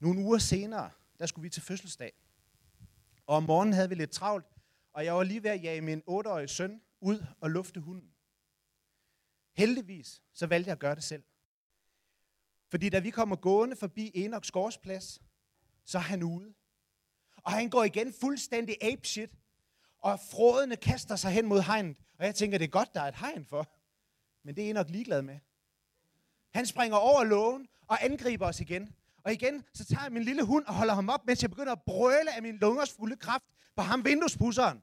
Nogle 0.00 0.20
uger 0.20 0.38
senere, 0.38 0.90
der 1.18 1.26
skulle 1.26 1.42
vi 1.42 1.50
til 1.50 1.62
fødselsdag. 1.62 2.12
Og 3.26 3.36
om 3.36 3.42
morgenen 3.42 3.72
havde 3.72 3.88
vi 3.88 3.94
lidt 3.94 4.10
travlt, 4.10 4.46
og 4.92 5.04
jeg 5.04 5.14
var 5.14 5.22
lige 5.22 5.42
ved 5.42 5.50
at 5.50 5.62
jage 5.62 5.80
min 5.80 6.02
8-årige 6.08 6.48
søn 6.48 6.80
ud 7.00 7.26
og 7.40 7.50
lufte 7.50 7.80
hunden. 7.80 8.10
Heldigvis, 9.52 10.22
så 10.32 10.46
valgte 10.46 10.68
jeg 10.68 10.72
at 10.72 10.78
gøre 10.78 10.94
det 10.94 11.04
selv. 11.04 11.22
Fordi 12.68 12.88
da 12.88 12.98
vi 12.98 13.10
kommer 13.10 13.36
gående 13.36 13.76
forbi 13.76 14.10
Enoks 14.14 14.50
gårdsplads, 14.50 15.22
så 15.84 15.98
er 15.98 16.02
han 16.02 16.22
ude. 16.22 16.54
Og 17.36 17.52
han 17.52 17.70
går 17.70 17.84
igen 17.84 18.12
fuldstændig 18.20 18.76
apeshit, 18.82 19.30
og 19.98 20.20
frådene 20.30 20.76
kaster 20.76 21.16
sig 21.16 21.32
hen 21.32 21.46
mod 21.46 21.60
hegnet. 21.60 21.96
Og 22.18 22.24
jeg 22.26 22.34
tænker, 22.34 22.58
det 22.58 22.64
er 22.64 22.70
godt, 22.70 22.94
der 22.94 23.00
er 23.00 23.08
et 23.08 23.16
hegn 23.16 23.44
for. 23.44 23.79
Men 24.44 24.56
det 24.56 24.70
er 24.70 24.74
nok 24.74 24.90
ligeglad 24.90 25.22
med. 25.22 25.38
Han 26.54 26.66
springer 26.66 26.96
over 26.96 27.24
lågen 27.24 27.68
og 27.86 28.04
angriber 28.04 28.46
os 28.46 28.60
igen. 28.60 28.94
Og 29.24 29.32
igen, 29.32 29.64
så 29.74 29.84
tager 29.84 30.02
jeg 30.02 30.12
min 30.12 30.22
lille 30.22 30.42
hund 30.42 30.64
og 30.66 30.74
holder 30.74 30.94
ham 30.94 31.08
op, 31.08 31.26
mens 31.26 31.42
jeg 31.42 31.50
begynder 31.50 31.72
at 31.72 31.82
brøle 31.82 32.36
af 32.36 32.42
min 32.42 32.56
lungers 32.56 32.92
fulde 32.92 33.16
kraft 33.16 33.44
på 33.76 33.82
ham 33.82 34.04
vinduespusseren. 34.04 34.82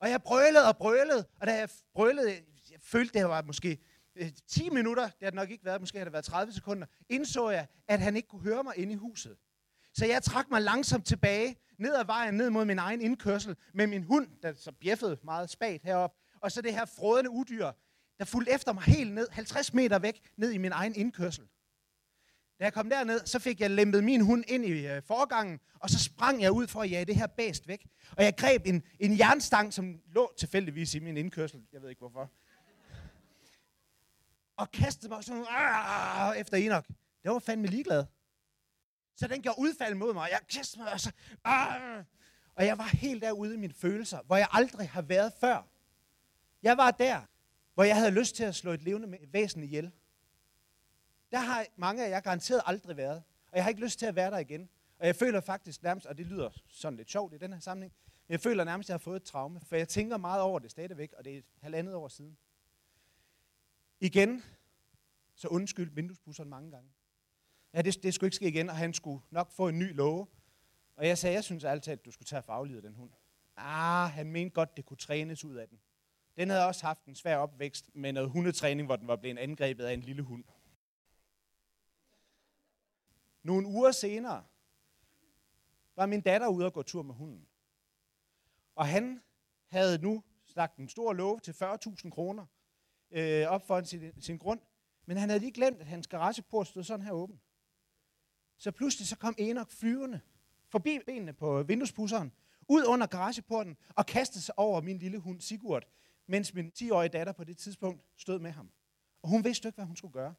Og 0.00 0.10
jeg 0.10 0.22
brølede 0.22 0.68
og 0.68 0.76
brølede, 0.76 1.26
og 1.40 1.46
da 1.46 1.54
jeg 1.54 1.68
brølede, 1.94 2.30
jeg 2.70 2.80
følte, 2.80 3.18
det 3.18 3.28
var 3.28 3.42
måske 3.42 3.78
øh, 4.16 4.32
10 4.48 4.70
minutter, 4.70 5.04
det 5.04 5.16
har 5.22 5.30
det 5.30 5.34
nok 5.34 5.50
ikke 5.50 5.64
været, 5.64 5.80
måske 5.80 5.98
har 5.98 6.04
det 6.04 6.12
været 6.12 6.24
30 6.24 6.52
sekunder, 6.52 6.86
indså 7.08 7.50
jeg, 7.50 7.66
at 7.88 8.00
han 8.00 8.16
ikke 8.16 8.28
kunne 8.28 8.42
høre 8.42 8.64
mig 8.64 8.78
inde 8.78 8.92
i 8.92 8.96
huset. 8.96 9.36
Så 9.94 10.06
jeg 10.06 10.22
trak 10.22 10.50
mig 10.50 10.62
langsomt 10.62 11.06
tilbage, 11.06 11.56
ned 11.78 11.94
ad 11.94 12.04
vejen, 12.04 12.34
ned 12.34 12.50
mod 12.50 12.64
min 12.64 12.78
egen 12.78 13.00
indkørsel, 13.00 13.56
med 13.74 13.86
min 13.86 14.02
hund, 14.02 14.28
der 14.42 14.52
så 14.52 14.72
bjeffede 14.72 15.18
meget 15.24 15.50
spagt 15.50 15.84
herop, 15.84 16.14
og 16.40 16.52
så 16.52 16.62
det 16.62 16.74
her 16.74 16.84
frødende 16.84 17.30
udyr, 17.30 17.72
der 18.22 18.26
fulgte 18.26 18.52
efter 18.52 18.72
mig 18.72 18.82
helt 18.82 19.12
ned, 19.12 19.28
50 19.30 19.74
meter 19.74 19.98
væk, 19.98 20.30
ned 20.36 20.50
i 20.50 20.58
min 20.58 20.72
egen 20.72 20.94
indkørsel. 20.94 21.44
Da 22.58 22.64
jeg 22.64 22.72
kom 22.72 22.90
derned, 22.90 23.26
så 23.26 23.38
fik 23.38 23.60
jeg 23.60 23.70
lempet 23.70 24.04
min 24.04 24.20
hund 24.20 24.44
ind 24.48 24.64
i 24.64 24.86
øh, 24.86 25.02
forgangen, 25.02 25.60
og 25.78 25.90
så 25.90 25.98
sprang 25.98 26.42
jeg 26.42 26.52
ud 26.52 26.66
for 26.66 26.82
at 26.82 26.90
jage 26.90 27.04
det 27.04 27.16
her 27.16 27.26
bæst 27.26 27.68
væk. 27.68 27.86
Og 28.16 28.24
jeg 28.24 28.36
greb 28.36 28.66
en, 28.66 28.82
en 28.98 29.18
jernstang, 29.18 29.74
som 29.74 30.00
lå 30.06 30.32
tilfældigvis 30.38 30.94
i 30.94 30.98
min 30.98 31.16
indkørsel. 31.16 31.62
Jeg 31.72 31.82
ved 31.82 31.88
ikke 31.88 31.98
hvorfor. 31.98 32.30
Og 34.56 34.70
kastede 34.70 35.08
mig 35.08 35.24
sådan 35.24 35.44
Aah! 35.48 36.40
efter 36.40 36.56
Enoch. 36.56 36.88
Det 37.22 37.30
var 37.30 37.38
fandme 37.38 37.66
ligeglad. 37.66 38.04
Så 39.16 39.26
den 39.26 39.42
gjorde 39.42 39.58
udfald 39.58 39.94
mod 39.94 40.14
mig, 40.14 40.22
og 40.22 40.30
jeg 40.30 40.40
kastede 40.52 40.82
mig, 40.82 40.92
og 40.92 41.00
så... 41.00 41.12
Og 42.54 42.66
jeg 42.66 42.78
var 42.78 42.96
helt 42.96 43.22
derude 43.22 43.54
i 43.54 43.58
mine 43.58 43.74
følelser, 43.74 44.20
hvor 44.26 44.36
jeg 44.36 44.48
aldrig 44.50 44.90
har 44.90 45.02
været 45.02 45.32
før. 45.40 45.68
Jeg 46.62 46.76
var 46.76 46.90
der, 46.90 47.20
hvor 47.74 47.84
jeg 47.84 47.96
havde 47.96 48.10
lyst 48.10 48.36
til 48.36 48.44
at 48.44 48.54
slå 48.54 48.72
et 48.72 48.82
levende 48.82 49.18
væsen 49.32 49.62
ihjel. 49.62 49.92
Der 51.30 51.38
har 51.38 51.66
mange 51.76 52.04
af 52.04 52.10
jer 52.10 52.20
garanteret 52.20 52.62
aldrig 52.66 52.96
været. 52.96 53.22
Og 53.50 53.56
jeg 53.56 53.64
har 53.64 53.68
ikke 53.68 53.80
lyst 53.80 53.98
til 53.98 54.06
at 54.06 54.16
være 54.16 54.30
der 54.30 54.38
igen. 54.38 54.68
Og 54.98 55.06
jeg 55.06 55.16
føler 55.16 55.40
faktisk 55.40 55.82
nærmest, 55.82 56.06
og 56.06 56.18
det 56.18 56.26
lyder 56.26 56.50
sådan 56.68 56.96
lidt 56.96 57.10
sjovt 57.10 57.34
i 57.34 57.38
den 57.38 57.52
her 57.52 57.60
sammenhæng, 57.60 57.94
men 58.28 58.32
jeg 58.32 58.40
føler 58.40 58.64
nærmest, 58.64 58.86
at 58.86 58.88
jeg 58.88 58.94
har 58.94 58.98
fået 58.98 59.16
et 59.16 59.22
traume. 59.22 59.60
For 59.60 59.76
jeg 59.76 59.88
tænker 59.88 60.16
meget 60.16 60.42
over 60.42 60.58
det 60.58 60.70
stadigvæk, 60.70 61.12
og 61.12 61.24
det 61.24 61.34
er 61.34 61.38
et 61.38 61.44
halvandet 61.60 61.94
år 61.94 62.08
siden. 62.08 62.36
Igen, 64.00 64.42
så 65.34 65.48
undskyld 65.48 65.90
vinduespusseren 65.94 66.50
mange 66.50 66.70
gange. 66.70 66.90
Ja, 67.74 67.82
det, 67.82 68.02
det 68.02 68.14
skulle 68.14 68.28
ikke 68.28 68.36
ske 68.36 68.48
igen, 68.48 68.68
og 68.68 68.76
han 68.76 68.94
skulle 68.94 69.20
nok 69.30 69.50
få 69.50 69.68
en 69.68 69.78
ny 69.78 69.94
love. 69.94 70.26
Og 70.96 71.06
jeg 71.06 71.18
sagde, 71.18 71.34
jeg 71.34 71.44
synes 71.44 71.64
altid, 71.64 71.92
at 71.92 72.04
du 72.04 72.10
skulle 72.10 72.26
tage 72.26 72.42
at 72.42 72.44
den 72.82 72.94
hund. 72.94 73.10
Ah, 73.56 74.10
han 74.10 74.32
mente 74.32 74.54
godt, 74.54 74.76
det 74.76 74.84
kunne 74.84 74.96
trænes 74.96 75.44
ud 75.44 75.56
af 75.56 75.68
den. 75.68 75.80
Den 76.36 76.50
havde 76.50 76.66
også 76.66 76.86
haft 76.86 77.04
en 77.04 77.14
svær 77.14 77.36
opvækst 77.36 77.90
med 77.94 78.12
noget 78.12 78.30
hundetræning, 78.30 78.86
hvor 78.86 78.96
den 78.96 79.08
var 79.08 79.16
blevet 79.16 79.38
angrebet 79.38 79.84
af 79.84 79.92
en 79.92 80.00
lille 80.00 80.22
hund. 80.22 80.44
Nogle 83.42 83.66
uger 83.66 83.92
senere 83.92 84.44
var 85.96 86.06
min 86.06 86.20
datter 86.20 86.48
ude 86.48 86.66
og 86.66 86.72
gå 86.72 86.82
tur 86.82 87.02
med 87.02 87.14
hunden. 87.14 87.48
Og 88.74 88.86
han 88.86 89.22
havde 89.68 89.98
nu 89.98 90.22
lagt 90.56 90.76
en 90.76 90.88
stor 90.88 91.12
lov 91.12 91.40
til 91.40 91.52
40.000 91.52 92.10
kroner 92.10 92.46
øh, 93.10 93.46
op 93.46 93.66
for 93.66 93.82
sin, 93.82 94.22
sin 94.22 94.38
grund. 94.38 94.60
Men 95.06 95.16
han 95.16 95.28
havde 95.28 95.40
lige 95.40 95.52
glemt, 95.52 95.80
at 95.80 95.86
hans 95.86 96.06
garageport 96.06 96.66
stod 96.66 96.84
sådan 96.84 97.04
her 97.04 97.12
åben. 97.12 97.40
Så 98.56 98.70
pludselig 98.70 99.08
så 99.08 99.16
kom 99.16 99.34
Enoch 99.38 99.70
flyvende 99.70 100.20
forbi 100.68 100.98
benene 101.06 101.32
på 101.32 101.62
vinduespusseren, 101.62 102.32
ud 102.68 102.84
under 102.84 103.06
garageporten 103.06 103.76
og 103.96 104.06
kastede 104.06 104.44
sig 104.44 104.58
over 104.58 104.80
min 104.80 104.98
lille 104.98 105.18
hund 105.18 105.40
Sigurd, 105.40 105.86
mens 106.26 106.54
min 106.54 106.72
10-årige 106.78 107.08
datter 107.08 107.32
på 107.32 107.44
det 107.44 107.58
tidspunkt 107.58 108.04
stod 108.16 108.38
med 108.38 108.50
ham. 108.50 108.70
Og 109.22 109.28
hun 109.28 109.44
vidste 109.44 109.68
ikke, 109.68 109.76
hvad 109.76 109.86
hun 109.86 109.96
skulle 109.96 110.12
gøre. 110.12 110.34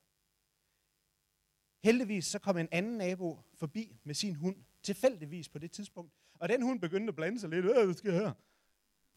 Heldigvis 1.83 2.25
så 2.25 2.39
kom 2.39 2.57
en 2.57 2.67
anden 2.71 2.97
nabo 2.97 3.39
forbi 3.55 3.99
med 4.03 4.15
sin 4.15 4.35
hund, 4.35 4.55
tilfældigvis 4.83 5.49
på 5.49 5.59
det 5.59 5.71
tidspunkt. 5.71 6.13
Og 6.39 6.49
den 6.49 6.61
hund 6.61 6.81
begyndte 6.81 7.11
at 7.11 7.15
blande 7.15 7.39
sig 7.39 7.49
lidt. 7.49 7.65
Hvad 7.65 7.93
skal 7.93 8.11
jeg 8.11 8.19
her? 8.19 8.33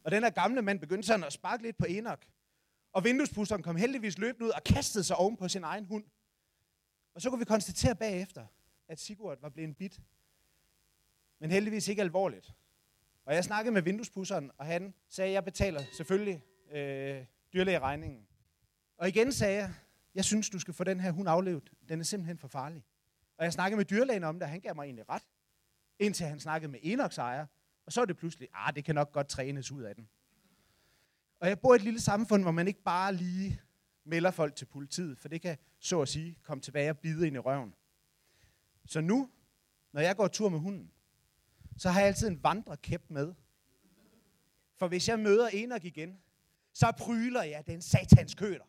Og 0.05 0.11
den 0.11 0.23
her 0.23 0.31
gamle 0.31 0.63
mand 0.63 0.81
begyndte 0.81 1.07
sådan 1.07 1.25
at 1.25 1.33
sparke 1.33 1.63
lidt 1.63 1.77
på 1.77 1.87
Enoch. 1.89 2.23
Og 2.93 3.05
vinduespusseren 3.05 3.63
kom 3.63 3.77
heldigvis 3.77 4.19
løbende 4.19 4.47
ud 4.47 4.51
og 4.51 4.65
kastede 4.65 5.05
sig 5.05 5.17
oven 5.17 5.37
på 5.37 5.49
sin 5.49 5.65
egen 5.65 5.85
hund. 5.85 6.05
Og 7.15 7.23
så 7.23 7.31
kunne 7.31 7.39
vi 7.39 7.45
konstatere 7.45 7.97
bagefter, 7.97 8.47
at 8.89 9.01
Sigurd 9.01 9.41
var 9.41 9.49
blevet 9.49 9.77
bit. 9.77 10.01
Men 11.39 11.51
heldigvis 11.51 11.89
ikke 11.89 12.03
alvorligt. 12.03 12.55
Og 13.25 13.35
jeg 13.35 13.45
snakkede 13.45 13.75
med 13.75 13.83
vinduespusseren, 13.83 14.51
og 14.59 14.67
han 14.67 14.95
sagde, 15.09 15.29
at 15.29 15.35
jeg 15.35 15.45
betaler 15.45 15.83
selvfølgelig 15.97 16.43
øh, 16.71 17.25
dyrlægeregningen. 17.53 18.27
Og 18.99 19.09
igen 19.09 19.33
sagde 19.33 19.57
jeg, 19.57 19.75
jeg 20.15 20.25
synes, 20.25 20.51
du 20.51 20.59
skal 20.59 20.75
få 20.75 20.85
den 20.85 21.01
her 21.01 21.11
hund 21.11 21.29
aflevet. 21.29 21.73
Den 21.89 22.01
er 22.01 22.05
simpelthen 22.05 22.39
for 22.39 22.49
farlig. 22.49 22.85
Og 23.39 23.45
jeg 23.45 23.53
snakkede 23.53 23.77
med 23.77 23.85
dyrlægen 23.85 24.25
om 24.25 24.35
det, 24.35 24.43
og 24.43 24.49
han 24.49 24.61
gav 24.61 24.75
mig 24.75 24.85
egentlig 24.85 25.09
ret. 25.09 25.23
Indtil 25.99 26.27
han 26.27 26.41
snakkede 26.41 26.73
med 26.73 26.81
Enoks 26.83 27.19
ejer. 27.19 27.47
Og 27.87 27.93
så 27.93 28.01
er 28.01 28.05
det 28.05 28.17
pludselig, 28.17 28.49
ah, 28.55 28.75
det 28.75 28.85
kan 28.85 28.95
nok 28.95 29.13
godt 29.13 29.29
trænes 29.29 29.73
ud 29.73 29.83
af 29.83 29.95
den. 29.95 30.09
Og 31.41 31.49
jeg 31.49 31.61
bor 31.61 31.75
i 31.75 31.77
et 31.77 31.83
lille 31.83 32.01
samfund, 32.01 32.43
hvor 32.43 32.51
man 32.51 32.69
ikke 32.69 32.83
bare 32.83 33.15
lige 33.15 33.61
melder 34.05 34.31
folk 34.31 34.57
til 34.57 34.65
politiet, 34.65 35.19
for 35.19 35.29
det 35.29 35.43
kan, 35.43 35.59
så 35.79 36.01
at 36.03 36.09
sige, 36.09 36.39
komme 36.43 36.61
tilbage 36.61 36.91
og 36.91 36.99
bide 36.99 37.27
ind 37.27 37.37
i 37.37 37.39
røven. 37.39 37.75
Så 38.87 39.01
nu, 39.01 39.31
når 39.93 40.01
jeg 40.01 40.17
går 40.17 40.29
tur 40.29 40.49
med 40.49 40.59
hunden, 40.59 40.91
så 41.77 41.91
har 41.91 42.01
jeg 42.01 42.07
altid 42.09 42.29
en 42.29 42.43
vandrekæp 42.43 43.03
med. 43.09 43.35
For 44.77 44.89
hvis 44.89 45.09
jeg 45.09 45.19
møder 45.19 45.49
Enoch 45.53 45.85
igen, 45.85 46.21
så 46.79 46.93
pryler 46.99 47.43
jeg 47.43 47.67
den 47.67 47.83
satans 47.83 48.35
køler. 48.35 48.65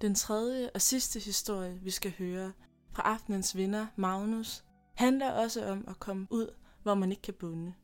Den 0.00 0.14
tredje 0.14 0.70
og 0.74 0.80
sidste 0.80 1.20
historie, 1.20 1.80
vi 1.82 1.90
skal 1.90 2.12
høre 2.18 2.52
fra 2.92 3.02
aftenens 3.02 3.56
vinder, 3.56 3.86
Magnus, 3.96 4.64
handler 4.94 5.32
også 5.32 5.66
om 5.66 5.84
at 5.88 5.98
komme 6.00 6.26
ud, 6.30 6.54
hvor 6.82 6.94
man 6.94 7.10
ikke 7.10 7.22
kan 7.22 7.34
bunde. 7.34 7.74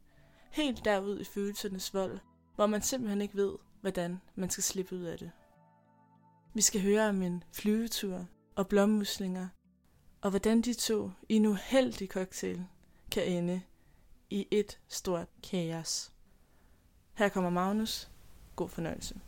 Helt 0.52 0.84
derud 0.84 1.20
i 1.20 1.24
følelsernes 1.24 1.94
vold, 1.94 2.18
hvor 2.54 2.66
man 2.66 2.82
simpelthen 2.82 3.20
ikke 3.20 3.36
ved, 3.36 3.54
hvordan 3.80 4.20
man 4.34 4.50
skal 4.50 4.64
slippe 4.64 4.96
ud 4.96 5.02
af 5.02 5.18
det. 5.18 5.30
Vi 6.56 6.60
skal 6.60 6.82
høre 6.82 7.08
om 7.08 7.22
en 7.22 7.44
flyvetur 7.52 8.26
og 8.56 8.68
blommuslinger, 8.68 9.48
og 10.20 10.30
hvordan 10.30 10.62
de 10.62 10.74
to 10.74 11.10
i 11.28 11.34
en 11.34 11.46
uheldig 11.46 12.08
cocktail 12.08 12.66
kan 13.10 13.26
ende 13.26 13.62
i 14.30 14.48
et 14.50 14.80
stort 14.88 15.28
kaos. 15.42 16.12
Her 17.14 17.28
kommer 17.28 17.50
Magnus. 17.50 18.10
God 18.56 18.68
fornøjelse. 18.68 19.20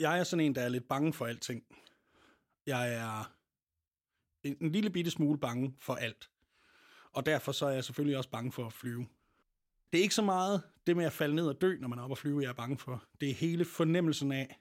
Jeg 0.00 0.18
er 0.18 0.24
sådan 0.24 0.44
en, 0.44 0.54
der 0.54 0.62
er 0.62 0.68
lidt 0.68 0.88
bange 0.88 1.12
for 1.12 1.26
alting. 1.26 1.64
Jeg 2.66 2.94
er 2.94 3.32
en, 4.42 4.56
en 4.60 4.72
lille 4.72 4.90
bitte 4.90 5.10
smule 5.10 5.38
bange 5.38 5.76
for 5.78 5.94
alt. 5.94 6.30
Og 7.12 7.26
derfor 7.26 7.52
så 7.52 7.66
er 7.66 7.70
jeg 7.70 7.84
selvfølgelig 7.84 8.16
også 8.16 8.30
bange 8.30 8.52
for 8.52 8.66
at 8.66 8.72
flyve. 8.72 9.06
Det 9.92 9.98
er 9.98 10.02
ikke 10.02 10.14
så 10.14 10.22
meget 10.22 10.71
det 10.86 10.96
med 10.96 11.04
at 11.04 11.12
falde 11.12 11.34
ned 11.34 11.46
og 11.46 11.60
dø, 11.60 11.76
når 11.80 11.88
man 11.88 11.98
er 11.98 12.02
oppe 12.02 12.12
at 12.12 12.18
flyve, 12.18 12.42
jeg 12.42 12.48
er 12.48 12.52
bange 12.52 12.78
for. 12.78 13.04
Det 13.20 13.30
er 13.30 13.34
hele 13.34 13.64
fornemmelsen 13.64 14.32
af 14.32 14.60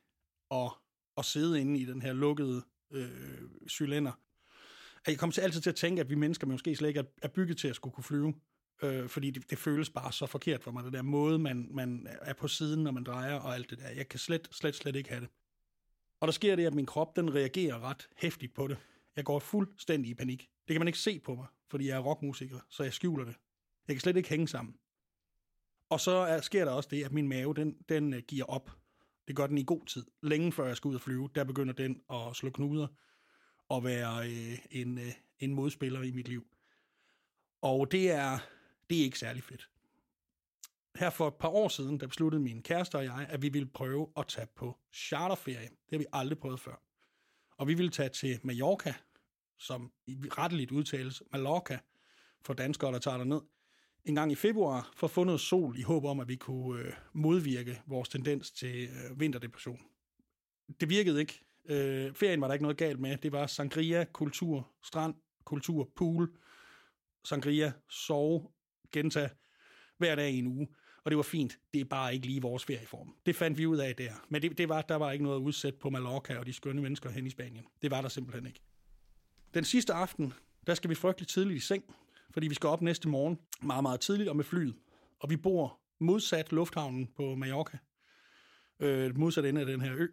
at, 0.51 0.72
at 1.18 1.25
sidde 1.25 1.62
inde 1.62 1.80
i 1.80 1.86
den 1.86 2.01
her 2.01 2.13
lukkede 2.13 2.63
øh, 2.92 3.10
cylinder. 3.70 4.12
Jeg 5.08 5.18
kommer 5.18 5.34
til 5.34 5.42
altid 5.42 5.62
til 5.62 5.70
at 5.70 5.75
tænke, 5.75 6.01
at 6.01 6.10
vi 6.10 6.16
mennesker 6.16 6.48
måske 6.48 6.75
slet 6.75 6.88
ikke 6.88 7.04
er 7.22 7.28
bygget 7.28 7.58
til 7.58 7.68
at 7.68 7.75
skulle 7.75 7.94
kunne 7.94 8.04
flyve. 8.04 8.34
Øh, 8.84 9.10
fordi 9.10 9.32
det, 9.32 9.50
det 9.50 9.58
føles 9.58 9.90
bare 9.90 10.12
så 10.12 10.25
forkert 10.25 10.63
for 10.63 10.72
mig, 10.72 10.84
det 10.84 10.94
der 10.94 11.01
måde, 11.01 11.40
man, 11.40 11.68
man 11.72 12.08
er 12.22 12.34
på 12.34 12.48
siden, 12.48 12.84
når 12.84 12.92
man 12.92 13.04
drejer 13.04 13.36
og 13.36 13.56
alt 13.56 13.70
det 13.70 13.80
der. 13.80 13.90
Jeg 13.90 14.10
kan 14.10 14.20
slet, 14.20 14.48
slet, 14.51 14.75
slet 14.75 14.96
ikke 14.96 15.10
have 15.10 15.22
det. 15.22 15.30
Og 16.20 16.28
der 16.28 16.32
sker 16.32 16.56
det, 16.56 16.66
at 16.66 16.74
min 16.74 16.86
krop, 16.86 17.16
den 17.16 17.36
reagerer 17.36 17.80
ret 17.80 18.10
hæftigt 18.18 18.54
på 18.54 18.68
det. 18.68 18.78
Jeg 19.16 19.25
går 19.25 19.40
fuldstændig 19.40 20.12
i 20.12 20.13
panik. 20.13 20.50
Det 20.68 20.74
kan 20.74 20.82
man 20.82 20.88
ikke 20.88 21.00
se 21.00 21.20
på 21.20 21.36
mig, 21.36 21.48
fordi 21.70 21.88
jeg 21.88 21.98
er 21.98 22.01
rockmusiker, 22.01 22.60
så 22.70 22.84
jeg 22.84 22.94
skjuler 22.94 23.25
det. 23.25 23.36
Jeg 23.88 23.96
kan 23.96 24.01
slet 24.01 24.18
ikke 24.18 24.30
hænge 24.30 24.48
sammen. 24.48 24.75
Og 25.91 26.00
så 26.00 26.12
er, 26.12 26.41
sker 26.41 26.65
der 26.65 26.71
også 26.71 26.89
det, 26.91 27.03
at 27.03 27.12
min 27.12 27.27
mave, 27.27 27.53
den, 27.53 27.77
den 27.89 28.13
uh, 28.13 28.19
giver 28.19 28.45
op. 28.45 28.71
Det 29.27 29.36
gør 29.36 29.48
den 29.48 29.57
i 29.57 29.63
god 29.63 29.86
tid. 29.86 30.05
Længe 30.21 30.51
før 30.51 30.67
jeg 30.67 30.77
skal 30.77 30.88
ud 30.89 30.95
og 30.95 31.01
flyve, 31.01 31.29
der 31.36 31.43
begynder 31.43 31.74
den 31.74 32.01
at 32.10 32.36
slå 32.36 32.50
knuder 32.50 32.88
og 33.69 33.83
være 33.83 34.27
øh, 34.27 34.60
en, 34.71 34.98
øh, 34.98 35.13
en 35.39 35.53
modspiller 35.53 36.01
i 36.01 36.12
mit 36.12 36.27
liv. 36.27 36.48
Og 37.62 37.91
det 37.91 38.12
er, 38.12 38.39
det 38.89 39.00
er 39.00 39.03
ikke 39.03 39.19
særlig 39.19 39.43
fedt. 39.43 39.69
Her 40.95 41.10
for 41.10 41.27
et 41.27 41.36
par 41.36 41.50
år 41.50 41.67
siden, 41.67 42.00
der 42.00 42.07
besluttede 42.07 42.43
min 42.43 42.63
kæreste 42.63 42.95
og 42.95 43.03
jeg, 43.03 43.27
at 43.29 43.41
vi 43.41 43.50
ville 43.50 43.67
prøve 43.67 44.07
at 44.17 44.27
tage 44.27 44.48
på 44.55 44.77
charterferie. 44.93 45.69
Det 45.69 45.91
har 45.91 45.98
vi 45.98 46.05
aldrig 46.13 46.39
prøvet 46.39 46.60
før. 46.60 46.81
Og 47.57 47.67
vi 47.67 47.74
ville 47.74 47.91
tage 47.91 48.10
til 48.10 48.39
Mallorca, 48.43 48.93
som 49.57 49.91
i 50.07 50.17
retteligt 50.38 50.71
udtales 50.71 51.24
Mallorca, 51.31 51.79
for 52.41 52.53
danskere, 52.53 52.91
der 52.91 53.00
tager 53.00 53.17
der 53.17 53.25
ned, 53.25 53.41
en 54.05 54.15
gang 54.15 54.31
i 54.31 54.36
februar 54.36 54.91
for 54.96 55.08
at 55.08 55.12
få 55.12 55.24
noget 55.24 55.41
sol 55.41 55.77
i 55.77 55.81
håb 55.81 56.05
om, 56.05 56.20
at 56.20 56.27
vi 56.27 56.36
kunne 56.36 56.81
øh, 56.81 56.93
modvirke 57.13 57.81
vores 57.88 58.10
tendens 58.10 58.51
til 58.51 58.84
øh, 58.84 59.20
vinterdepression. 59.20 59.79
Det 60.79 60.89
virkede 60.89 61.20
ikke. 61.20 61.41
Øh, 61.65 62.13
ferien 62.13 62.41
var 62.41 62.48
der 62.48 62.53
ikke 62.53 62.63
noget 62.63 62.77
galt 62.77 63.00
med. 63.00 63.17
Det 63.17 63.31
var 63.31 63.48
sangria, 63.48 64.05
kultur, 64.13 64.72
strand, 64.84 65.13
kultur, 65.43 65.89
pool, 65.96 66.31
sangria, 67.25 67.72
sove, 67.89 68.48
gentage 68.91 69.29
hver 69.98 70.15
dag 70.15 70.31
i 70.31 70.38
en 70.38 70.48
uge. 70.48 70.67
Og 71.03 71.12
det 71.12 71.17
var 71.17 71.24
fint. 71.24 71.60
Det 71.74 71.81
er 71.81 71.86
bare 71.86 72.13
ikke 72.13 72.27
lige 72.27 72.41
vores 72.41 72.65
ferieform. 72.65 73.15
Det 73.25 73.36
fandt 73.36 73.58
vi 73.58 73.65
ud 73.65 73.77
af 73.77 73.96
der. 73.96 74.13
Men 74.29 74.41
det, 74.41 74.58
det 74.58 74.70
var, 74.70 74.81
der 74.81 74.96
var 74.96 75.12
ikke 75.12 75.24
noget 75.24 75.39
udsæt 75.39 75.75
på 75.75 75.89
Mallorca 75.89 76.37
og 76.37 76.46
de 76.46 76.53
skønne 76.53 76.81
mennesker 76.81 77.09
hen 77.09 77.25
i 77.25 77.29
Spanien. 77.29 77.66
Det 77.81 77.92
var 77.92 78.01
der 78.01 78.09
simpelthen 78.09 78.46
ikke. 78.46 78.61
Den 79.53 79.64
sidste 79.64 79.94
aften, 79.94 80.33
der 80.68 80.74
skal 80.74 80.90
vi 80.90 80.96
frygtelig 80.96 81.27
tidligt 81.27 81.57
i 81.57 81.59
seng, 81.59 81.83
fordi 82.33 82.48
vi 82.48 82.55
skal 82.55 82.67
op 82.67 82.81
næste 82.81 83.09
morgen 83.09 83.37
meget, 83.61 83.83
meget 83.83 84.00
tidligt 84.00 84.29
og 84.29 84.35
med 84.35 84.44
flyet. 84.44 84.75
Og 85.20 85.29
vi 85.29 85.37
bor 85.37 85.79
modsat 86.00 86.51
lufthavnen 86.51 87.07
på 87.17 87.35
Mallorca. 87.35 87.77
Øh, 88.79 89.17
modsat 89.17 89.46
ende 89.46 89.61
af 89.61 89.67
den 89.67 89.81
her 89.81 89.94
ø. 89.96 90.07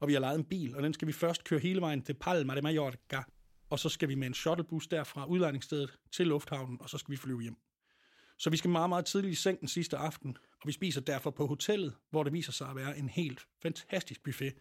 Og 0.00 0.08
vi 0.08 0.12
har 0.12 0.20
lejet 0.20 0.38
en 0.38 0.44
bil, 0.44 0.76
og 0.76 0.82
den 0.82 0.92
skal 0.92 1.08
vi 1.08 1.12
først 1.12 1.44
køre 1.44 1.60
hele 1.60 1.80
vejen 1.80 2.02
til 2.02 2.14
Palma 2.14 2.54
de 2.54 2.62
Mallorca. 2.62 3.22
Og 3.70 3.78
så 3.78 3.88
skal 3.88 4.08
vi 4.08 4.14
med 4.14 4.26
en 4.26 4.34
shuttlebus 4.34 4.86
derfra 4.86 5.26
udlejningsstedet 5.26 5.98
til 6.12 6.26
lufthavnen, 6.26 6.80
og 6.80 6.90
så 6.90 6.98
skal 6.98 7.12
vi 7.12 7.16
flyve 7.16 7.42
hjem. 7.42 7.56
Så 8.38 8.50
vi 8.50 8.56
skal 8.56 8.70
meget, 8.70 8.88
meget 8.88 9.04
tidligt 9.04 9.32
i 9.32 9.34
seng 9.34 9.60
den 9.60 9.68
sidste 9.68 9.96
aften, 9.96 10.36
og 10.60 10.66
vi 10.66 10.72
spiser 10.72 11.00
derfor 11.00 11.30
på 11.30 11.46
hotellet, 11.46 11.94
hvor 12.10 12.22
det 12.22 12.32
viser 12.32 12.52
sig 12.52 12.68
at 12.68 12.76
være 12.76 12.98
en 12.98 13.08
helt 13.08 13.46
fantastisk 13.62 14.22
buffet 14.22 14.54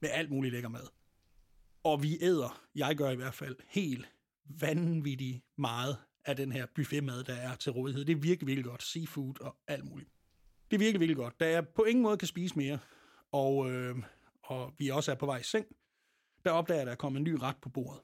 med 0.00 0.10
alt 0.12 0.30
muligt 0.30 0.52
lækker 0.52 0.68
mad. 0.68 0.86
Og 1.84 2.02
vi 2.02 2.18
æder, 2.20 2.62
jeg 2.74 2.96
gør 2.96 3.10
i 3.10 3.16
hvert 3.16 3.34
fald, 3.34 3.56
helt 3.68 4.08
vanvittigt 4.44 5.44
meget 5.58 5.96
af 6.24 6.36
den 6.36 6.52
her 6.52 6.66
buffetmad, 6.74 7.24
der 7.24 7.34
er 7.34 7.54
til 7.54 7.72
rådighed. 7.72 8.04
Det 8.04 8.12
er 8.12 8.20
virkelig, 8.20 8.46
virkelig 8.46 8.64
godt. 8.64 8.82
Seafood 8.82 9.40
og 9.40 9.56
alt 9.66 9.84
muligt. 9.84 10.10
Det 10.70 10.76
er 10.76 10.78
virkelig, 10.78 11.00
virkelig 11.00 11.16
godt. 11.16 11.40
Da 11.40 11.50
jeg 11.50 11.68
på 11.68 11.82
ingen 11.84 12.02
måde 12.02 12.16
kan 12.16 12.28
spise 12.28 12.58
mere, 12.58 12.78
og, 13.32 13.70
øh, 13.70 13.96
og 14.42 14.74
vi 14.78 14.88
også 14.88 15.10
er 15.10 15.14
på 15.14 15.26
vej 15.26 15.38
i 15.38 15.42
seng, 15.42 15.66
der 16.44 16.50
opdager 16.50 16.76
jeg, 16.76 16.82
at 16.82 16.86
der 16.86 16.92
er 16.92 16.96
kommet 16.96 17.18
en 17.18 17.24
ny 17.24 17.36
ret 17.40 17.56
på 17.62 17.68
bordet. 17.68 18.00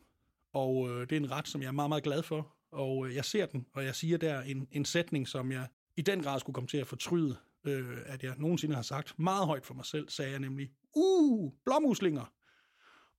Og 0.52 0.90
øh, 0.90 1.00
det 1.00 1.12
er 1.12 1.20
en 1.20 1.30
ret, 1.30 1.48
som 1.48 1.62
jeg 1.62 1.68
er 1.68 1.72
meget, 1.72 1.88
meget 1.88 2.04
glad 2.04 2.22
for. 2.22 2.56
Og 2.72 3.06
øh, 3.06 3.14
jeg 3.14 3.24
ser 3.24 3.46
den, 3.46 3.66
og 3.72 3.84
jeg 3.84 3.94
siger 3.94 4.18
der 4.18 4.40
en, 4.40 4.68
en 4.72 4.84
sætning, 4.84 5.28
som 5.28 5.52
jeg 5.52 5.68
i 5.96 6.02
den 6.02 6.22
grad 6.22 6.40
skulle 6.40 6.54
komme 6.54 6.68
til 6.68 6.78
at 6.78 6.86
fortryde, 6.86 7.36
øh, 7.64 7.98
at 8.06 8.22
jeg 8.22 8.34
nogensinde 8.38 8.74
har 8.74 8.82
sagt 8.82 9.18
meget 9.18 9.46
højt 9.46 9.66
for 9.66 9.74
mig 9.74 9.84
selv, 9.84 10.08
sagde 10.08 10.30
jeg 10.30 10.40
nemlig, 10.40 10.70
uh, 10.96 11.52
blåmuslinger. 11.64 12.32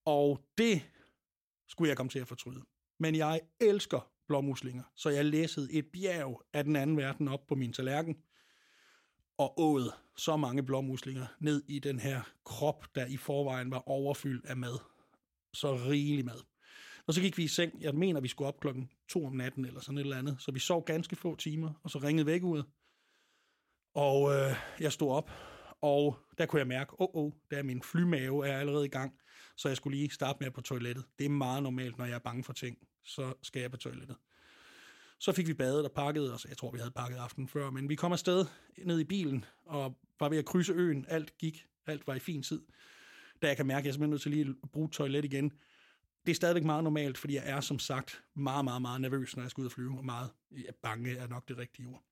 Og 0.06 0.44
det 0.58 0.82
skulle 1.68 1.90
jeg 1.90 1.98
komme 1.98 2.10
til 2.10 2.20
at 2.20 2.28
fortryde. 2.28 2.64
Men 3.00 3.16
jeg 3.16 3.42
elsker 3.60 4.12
blåmuslinger, 4.28 4.84
så 4.96 5.10
jeg 5.10 5.26
læssede 5.26 5.74
et 5.74 5.86
bjerg 5.94 6.42
af 6.54 6.63
den 6.63 6.76
anden 6.76 6.98
verden 6.98 7.28
op 7.28 7.48
på 7.48 7.56
min 7.56 7.74
tallerken, 7.74 8.18
og 9.38 9.60
åd 9.60 9.92
så 10.18 10.38
mange 10.38 10.63
blåmuslinger 10.63 11.26
ned 11.40 11.63
i 11.68 11.80
den 11.80 12.00
her 12.00 12.22
krop, 12.46 12.96
der 12.96 13.06
i 13.06 13.18
forvejen 13.18 13.72
var 13.72 13.90
overfyldt 13.90 14.46
af 14.46 14.58
mad. 14.58 14.80
Så 15.54 15.76
rigelig 15.76 16.26
mad. 16.26 16.44
Og 17.08 17.13
så 17.13 17.22
gik 17.22 17.38
vi 17.38 17.44
i 17.44 17.48
seng. 17.48 17.82
Jeg 17.82 17.96
mener, 17.96 18.22
vi 18.22 18.28
skulle 18.28 18.48
op 18.48 18.60
klokken 18.60 18.92
2 19.10 19.26
om 19.26 19.34
natten 19.34 19.66
eller 19.66 19.80
sådan 19.80 19.98
et 19.98 20.02
eller 20.02 20.18
andet. 20.18 20.36
Så 20.40 20.52
vi 20.52 20.60
sov 20.60 20.86
ganske 20.86 21.16
få 21.16 21.36
timer, 21.36 21.74
og 21.84 21.90
så 21.90 22.00
ringede 22.00 22.26
vækkeuret. 22.26 22.66
Og 23.94 24.36
øh, 24.36 24.56
jeg 24.80 24.92
stod 24.92 25.12
op, 25.12 25.32
og 25.82 26.18
der 26.38 26.46
kunne 26.46 26.60
jeg 26.60 26.68
mærke, 26.68 27.02
åh, 27.02 27.08
oh, 27.13 27.24
oh, 27.26 27.32
der 27.52 27.63
min 27.63 27.82
flymave 27.82 28.48
er 28.48 28.58
allerede 28.60 28.86
i 28.86 28.90
gang, 28.90 29.13
så 29.58 29.68
jeg 29.68 29.78
skulle 29.78 29.98
lige 29.98 30.10
starte 30.10 30.38
med 30.42 30.52
på 30.52 30.62
toilettet. 30.62 31.06
Det 31.20 31.26
er 31.26 31.30
meget 31.30 31.63
normalt, 31.63 31.98
når 31.98 32.06
jeg 32.06 32.16
er 32.16 32.20
bange 32.20 32.44
for 32.44 32.54
ting, 32.54 32.78
så 33.04 33.34
skal 33.44 33.60
jeg 33.60 33.72
på 33.72 33.78
toilettet. 33.78 34.18
Så 35.20 35.32
fik 35.32 35.48
vi 35.48 35.54
badet 35.54 35.86
og 35.86 35.92
pakket 35.92 36.34
os. 36.34 36.46
Jeg 36.50 36.58
tror, 36.58 36.72
vi 36.72 36.78
havde 36.78 36.92
pakket 36.92 37.18
aftenen 37.18 37.48
før, 37.48 37.70
men 37.70 37.90
vi 37.90 37.96
kom 37.96 38.12
afsted 38.12 38.46
ned 38.86 39.00
i 39.00 39.04
bilen 39.04 39.46
og 39.66 39.98
var 40.20 40.30
ved 40.30 40.38
at 40.38 40.46
krydse 40.46 40.74
øen. 40.74 41.06
Alt 41.08 41.38
gik. 41.38 41.66
Alt 41.88 42.08
var 42.08 42.13
i 42.13 42.20
fin 42.20 42.44
tid. 42.44 42.62
Da 43.42 43.48
jeg 43.48 43.58
kan 43.58 43.68
mærke, 43.68 43.80
at 43.80 43.86
jeg 43.86 43.90
er 43.90 43.94
simpelthen 43.94 44.10
nødt 44.10 44.22
til 44.22 44.32
lige 44.32 44.56
at 44.63 44.72
bruge 44.72 44.90
toilet 44.90 45.26
igen, 45.26 45.52
det 46.26 46.32
er 46.32 46.36
stadigvæk 46.36 46.63
meget 46.63 46.84
normalt, 46.84 47.18
fordi 47.18 47.36
jeg 47.36 47.44
er 47.46 47.60
som 47.60 47.80
sagt 47.80 48.24
meget, 48.36 48.63
meget, 48.66 48.82
meget 48.82 49.02
nervøs, 49.02 49.36
når 49.36 49.44
jeg 49.44 49.52
skal 49.52 49.62
ud 49.62 49.66
og 49.66 49.72
flyve, 49.72 49.98
og 49.98 50.06
meget 50.06 50.30
ja, 50.52 50.72
bange 50.84 51.18
er 51.18 51.28
nok 51.28 51.48
det 51.48 51.58
rigtige 51.58 51.88
ord. 51.88 52.04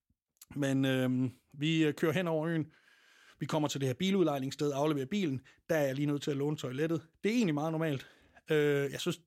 Men 0.56 0.86
øh, 0.86 1.30
vi 1.54 1.92
kører 1.98 2.12
hen 2.12 2.28
over 2.28 2.48
øen, 2.48 2.72
vi 3.46 3.48
kommer 3.48 3.68
til 3.68 3.82
det 3.82 3.88
her 3.88 3.94
biludlejningssted, 3.94 4.72
afleverer 4.76 5.06
bilen, 5.06 5.42
der 5.70 5.76
er 5.76 5.86
jeg 5.86 5.96
lige 5.96 6.06
nødt 6.06 6.22
til 6.22 6.32
at 6.32 6.38
låne 6.38 6.58
toilettet. 6.58 7.02
Det 7.24 7.32
er 7.32 7.36
egentlig 7.36 7.54
meget 7.54 7.72
normalt. 7.72 8.08
Øh, 8.52 8.92
jeg 8.92 9.00
synes, 9.00 9.22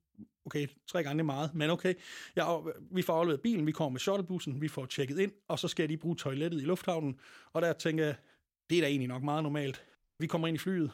okay, 0.46 0.66
tre 0.86 1.02
gange 1.02 1.20
er 1.20 1.24
meget, 1.24 1.54
men 1.54 1.70
okay. 1.70 1.94
Jeg, 2.36 2.60
vi 2.90 3.02
får 3.02 3.14
afleveret 3.14 3.40
bilen, 3.40 3.66
vi 3.66 3.72
kommer 3.72 3.90
med 3.90 4.00
shuttlebussen, 4.00 4.60
vi 4.60 4.68
får 4.68 4.86
tjekket 4.86 5.18
ind, 5.18 5.32
og 5.48 5.58
så 5.58 5.68
skal 5.68 5.82
jeg 5.82 5.88
lige 5.88 5.98
bruge 5.98 6.16
toilettet 6.16 6.62
i 6.62 6.64
lufthavnen, 6.64 7.20
og 7.52 7.62
der 7.62 7.72
tænker 7.72 8.04
jeg, 8.04 8.16
det 8.70 8.78
er 8.78 8.82
da 8.82 8.88
egentlig 8.88 9.08
nok 9.08 9.22
meget 9.22 9.42
normalt. 9.42 9.84
Vi 10.18 10.26
kommer 10.26 10.48
ind 10.48 10.54
i 10.54 10.58
flyet, 10.58 10.90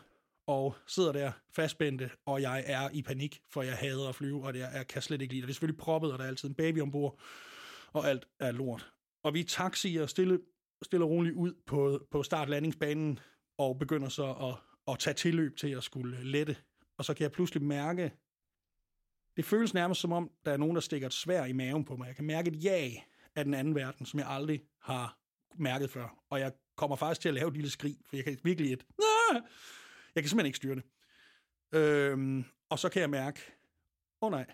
og 0.47 0.77
sidder 0.87 1.13
der 1.13 1.33
fastspændte, 1.51 2.11
og 2.27 2.43
jeg 2.43 2.65
er 2.67 2.89
i 2.93 3.03
panik, 3.03 3.43
for 3.51 3.63
jeg 3.63 3.77
hader 3.77 4.09
at 4.09 4.15
flyve, 4.15 4.45
og 4.45 4.59
jeg, 4.59 4.71
jeg 4.75 4.87
kan 4.87 5.03
slet 5.03 5.23
ikke 5.23 5.35
lide 5.35 5.41
det. 5.43 5.49
Det 5.49 5.53
er 5.53 5.55
selvfølgelig 5.55 5.81
proppet, 5.81 6.13
og 6.13 6.19
der 6.19 6.25
er 6.25 6.29
altid 6.29 6.49
en 6.49 6.55
baby 6.55 6.81
ombord, 6.81 7.19
og 7.93 8.09
alt 8.09 8.27
er 8.41 8.53
lort. 8.53 8.93
Og 9.23 9.35
vi 9.35 9.43
taxier 9.43 10.07
stille, 10.07 10.39
stille 10.85 11.05
og 11.05 11.11
roligt 11.11 11.35
ud 11.35 11.55
på, 11.67 12.07
på 12.11 12.23
start-landingsbanen 12.23 13.19
og 13.59 13.79
begynder 13.79 14.09
så 14.09 14.33
at, 14.33 14.55
at 14.93 14.99
tage 14.99 15.15
tilløb 15.15 15.57
til 15.57 15.69
at 15.69 15.85
skulle 15.85 16.25
lette. 16.25 16.57
Og 16.99 17.05
så 17.05 17.15
kan 17.15 17.23
jeg 17.23 17.33
pludselig 17.33 17.63
mærke, 17.63 18.13
det 19.37 19.45
føles 19.45 19.75
nærmest 19.75 20.01
som 20.01 20.13
om, 20.13 20.31
der 20.45 20.53
er 20.53 20.57
nogen, 20.57 20.75
der 20.75 20.81
stikker 20.81 21.07
et 21.07 21.13
svær 21.13 21.45
i 21.45 21.53
maven 21.53 21.85
på 21.85 21.97
mig. 21.97 22.07
Jeg 22.07 22.17
kan 22.17 22.25
mærke 22.25 22.51
et 22.51 22.65
ja 22.65 22.91
af 23.35 23.45
den 23.45 23.55
anden 23.55 23.75
verden, 23.75 24.07
som 24.07 24.21
jeg 24.21 24.29
aldrig 24.29 24.63
har 24.81 25.19
mærket 25.55 25.91
før. 25.91 26.25
Og 26.31 26.41
jeg 26.41 26.53
kommer 26.77 26.97
faktisk 26.97 27.21
til 27.21 27.29
at 27.29 27.35
lave 27.35 27.49
et 27.49 27.55
lille 27.55 27.71
skrig, 27.71 27.97
for 28.07 28.17
jeg 28.17 28.25
kan 28.25 28.39
virkelig 28.43 28.73
et... 28.73 28.87
Ah! 28.99 29.43
Jeg 30.15 30.23
kan 30.23 30.29
simpelthen 30.29 30.47
ikke 30.47 30.57
styre 30.57 30.75
det. 30.75 30.85
Øhm, 31.73 32.45
og 32.69 32.79
så 32.79 32.89
kan 32.89 33.01
jeg 33.01 33.11
mærke, 33.11 33.41
åh 34.23 34.27
oh 34.27 34.31
nej, 34.31 34.47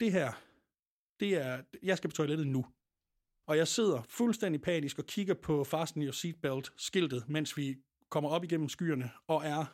det 0.00 0.12
her, 0.12 0.32
det 1.20 1.34
er, 1.34 1.62
jeg 1.82 1.96
skal 1.96 2.10
på 2.10 2.16
toilettet 2.16 2.46
nu. 2.46 2.66
Og 3.46 3.56
jeg 3.56 3.68
sidder 3.68 4.02
fuldstændig 4.08 4.62
panisk 4.62 4.98
og 4.98 5.06
kigger 5.06 5.34
på 5.34 5.64
Fasten 5.64 6.02
Your 6.02 6.12
Seatbelt 6.12 6.72
skiltet, 6.76 7.24
mens 7.28 7.56
vi 7.56 7.76
kommer 8.10 8.30
op 8.30 8.44
igennem 8.44 8.68
skyerne 8.68 9.10
og 9.26 9.44
er 9.44 9.64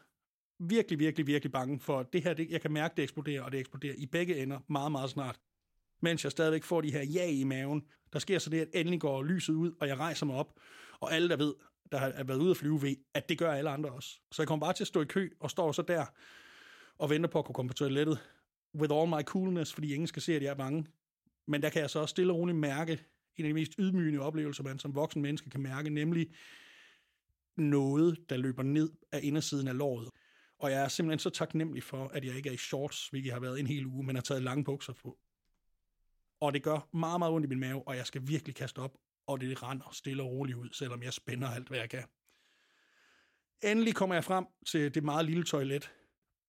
virkelig, 0.58 0.98
virkelig, 0.98 1.26
virkelig 1.26 1.52
bange 1.52 1.80
for, 1.80 2.02
det 2.02 2.22
her, 2.22 2.34
det, 2.34 2.50
jeg 2.50 2.60
kan 2.60 2.72
mærke, 2.72 2.96
det 2.96 3.02
eksploderer, 3.02 3.42
og 3.42 3.52
det 3.52 3.60
eksploderer 3.60 3.94
i 3.98 4.06
begge 4.06 4.36
ender 4.36 4.58
meget, 4.68 4.92
meget 4.92 5.10
snart. 5.10 5.40
Mens 6.00 6.24
jeg 6.24 6.32
stadigvæk 6.32 6.64
får 6.64 6.80
de 6.80 6.92
her 6.92 7.02
ja 7.02 7.26
i 7.26 7.44
maven. 7.44 7.82
Der 8.12 8.18
sker 8.18 8.38
så 8.38 8.50
det, 8.50 8.60
at 8.60 8.68
endelig 8.74 9.00
går 9.00 9.22
lyset 9.22 9.54
ud, 9.54 9.72
og 9.80 9.88
jeg 9.88 9.98
rejser 9.98 10.26
mig 10.26 10.36
op. 10.36 10.52
Og 11.00 11.14
alle, 11.14 11.28
der 11.28 11.36
ved, 11.36 11.54
der 11.92 11.98
har 11.98 12.24
været 12.24 12.38
ude 12.38 12.50
at 12.50 12.56
flyve, 12.56 12.82
ved, 12.82 12.96
at 13.14 13.28
det 13.28 13.38
gør 13.38 13.52
alle 13.52 13.70
andre 13.70 13.90
også. 13.90 14.20
Så 14.32 14.42
jeg 14.42 14.48
kommer 14.48 14.66
bare 14.66 14.74
til 14.74 14.84
at 14.84 14.88
stå 14.88 15.02
i 15.02 15.04
kø, 15.04 15.30
og 15.40 15.50
står 15.50 15.72
så 15.72 15.82
der 15.82 16.06
og 16.98 17.10
venter 17.10 17.30
på 17.30 17.38
at 17.38 17.44
kunne 17.44 17.54
komme 17.54 17.68
på 17.68 17.74
toilettet. 17.74 18.18
With 18.74 18.94
all 18.94 19.08
my 19.08 19.22
coolness, 19.22 19.74
fordi 19.74 19.94
ingen 19.94 20.06
skal 20.06 20.22
se, 20.22 20.36
at 20.36 20.42
jeg 20.42 20.50
er 20.50 20.54
bange. 20.54 20.86
Men 21.46 21.62
der 21.62 21.70
kan 21.70 21.82
jeg 21.82 21.90
så 21.90 21.98
også 22.00 22.10
stille 22.10 22.32
og 22.32 22.38
roligt 22.38 22.58
mærke 22.58 23.04
en 23.38 23.44
af 23.44 23.48
de 23.48 23.54
mest 23.54 23.74
ydmygende 23.78 24.20
oplevelser, 24.20 24.62
man 24.62 24.78
som 24.78 24.94
voksen 24.94 25.22
menneske 25.22 25.50
kan 25.50 25.60
mærke, 25.60 25.90
nemlig 25.90 26.30
noget, 27.56 28.30
der 28.30 28.36
løber 28.36 28.62
ned 28.62 28.90
af 29.12 29.20
indersiden 29.22 29.68
af 29.68 29.78
låret. 29.78 30.10
Og 30.58 30.70
jeg 30.70 30.84
er 30.84 30.88
simpelthen 30.88 31.18
så 31.18 31.30
taknemmelig 31.30 31.82
for, 31.82 32.08
at 32.08 32.24
jeg 32.24 32.36
ikke 32.36 32.48
er 32.48 32.52
i 32.52 32.56
shorts, 32.56 33.08
hvilket 33.08 33.32
har 33.32 33.40
været 33.40 33.60
en 33.60 33.66
hel 33.66 33.86
uge, 33.86 34.04
men 34.04 34.16
har 34.16 34.22
taget 34.22 34.42
lange 34.42 34.64
bukser 34.64 34.92
på. 34.92 35.18
Og 36.40 36.52
det 36.52 36.62
gør 36.62 36.88
meget, 36.92 37.20
meget 37.20 37.34
ondt 37.34 37.44
i 37.44 37.48
min 37.48 37.60
mave, 37.60 37.88
og 37.88 37.96
jeg 37.96 38.06
skal 38.06 38.28
virkelig 38.28 38.54
kaste 38.54 38.78
op, 38.78 38.96
og 39.26 39.40
det 39.40 39.62
render 39.62 39.88
stille 39.92 40.22
og 40.22 40.30
roligt 40.30 40.58
ud, 40.58 40.68
selvom 40.72 41.02
jeg 41.02 41.12
spænder 41.12 41.48
alt, 41.48 41.68
hvad 41.68 41.78
jeg 41.78 41.90
kan. 41.90 42.04
Endelig 43.62 43.94
kommer 43.94 44.14
jeg 44.14 44.24
frem 44.24 44.46
til 44.66 44.94
det 44.94 45.04
meget 45.04 45.26
lille 45.26 45.44
toilet, 45.44 45.90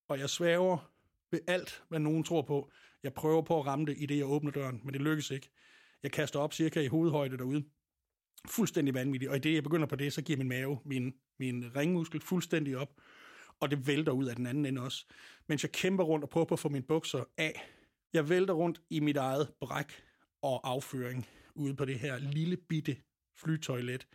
og 0.08 0.20
jeg 0.20 0.30
svæver 0.30 0.92
ved 1.32 1.40
alt, 1.48 1.84
hvad 1.90 2.00
nogen 2.00 2.24
tror 2.24 2.42
på. 2.42 2.72
Jeg 3.04 3.14
prøver 3.14 3.42
på 3.42 3.60
at 3.60 3.66
ramme 3.66 3.86
det, 3.86 3.96
i 3.98 4.06
det 4.06 4.18
jeg 4.18 4.26
åbner 4.26 4.52
døren, 4.52 4.82
men 4.84 4.94
det 4.94 5.02
lykkes 5.02 5.32
ikke. 5.32 5.50
Jeg 6.04 6.12
kaster 6.12 6.40
op 6.40 6.54
cirka 6.54 6.82
i 6.82 6.88
hovedhøjde 6.88 7.38
derude. 7.38 7.64
Fuldstændig 8.48 8.94
vanvittigt. 8.94 9.30
Og 9.30 9.36
i 9.36 9.40
det, 9.40 9.54
jeg 9.54 9.64
begynder 9.64 9.88
på 9.88 9.96
det, 9.96 10.14
så 10.14 10.22
giver 10.22 10.38
min 10.38 10.50
mave, 10.50 10.80
min, 10.86 11.14
min 11.40 11.76
ringmuskel 11.76 12.22
fuldstændig 12.22 12.78
op. 12.78 12.90
Og 13.60 13.72
det 13.72 13.88
vælter 13.88 14.12
ud 14.12 14.26
af 14.26 14.36
den 14.36 14.46
anden 14.46 14.66
ende 14.66 14.82
også. 14.82 15.06
Mens 15.48 15.64
jeg 15.64 15.72
kæmper 15.72 16.04
rundt 16.04 16.24
og 16.24 16.30
prøver 16.30 16.46
på 16.46 16.56
at 16.56 16.60
få 16.60 16.70
mine 16.70 16.86
bukser 16.86 17.24
af. 17.38 17.70
Jeg 18.14 18.30
vælter 18.30 18.54
rundt 18.54 18.82
i 18.90 19.00
mit 19.00 19.18
eget 19.18 19.52
bræk 19.60 20.04
og 20.42 20.70
afføring 20.70 21.28
ude 21.56 21.76
på 21.76 21.86
det 21.86 22.00
her 22.00 22.18
lille 22.18 22.58
bitte 22.58 22.98
flytoilet. 23.38 24.08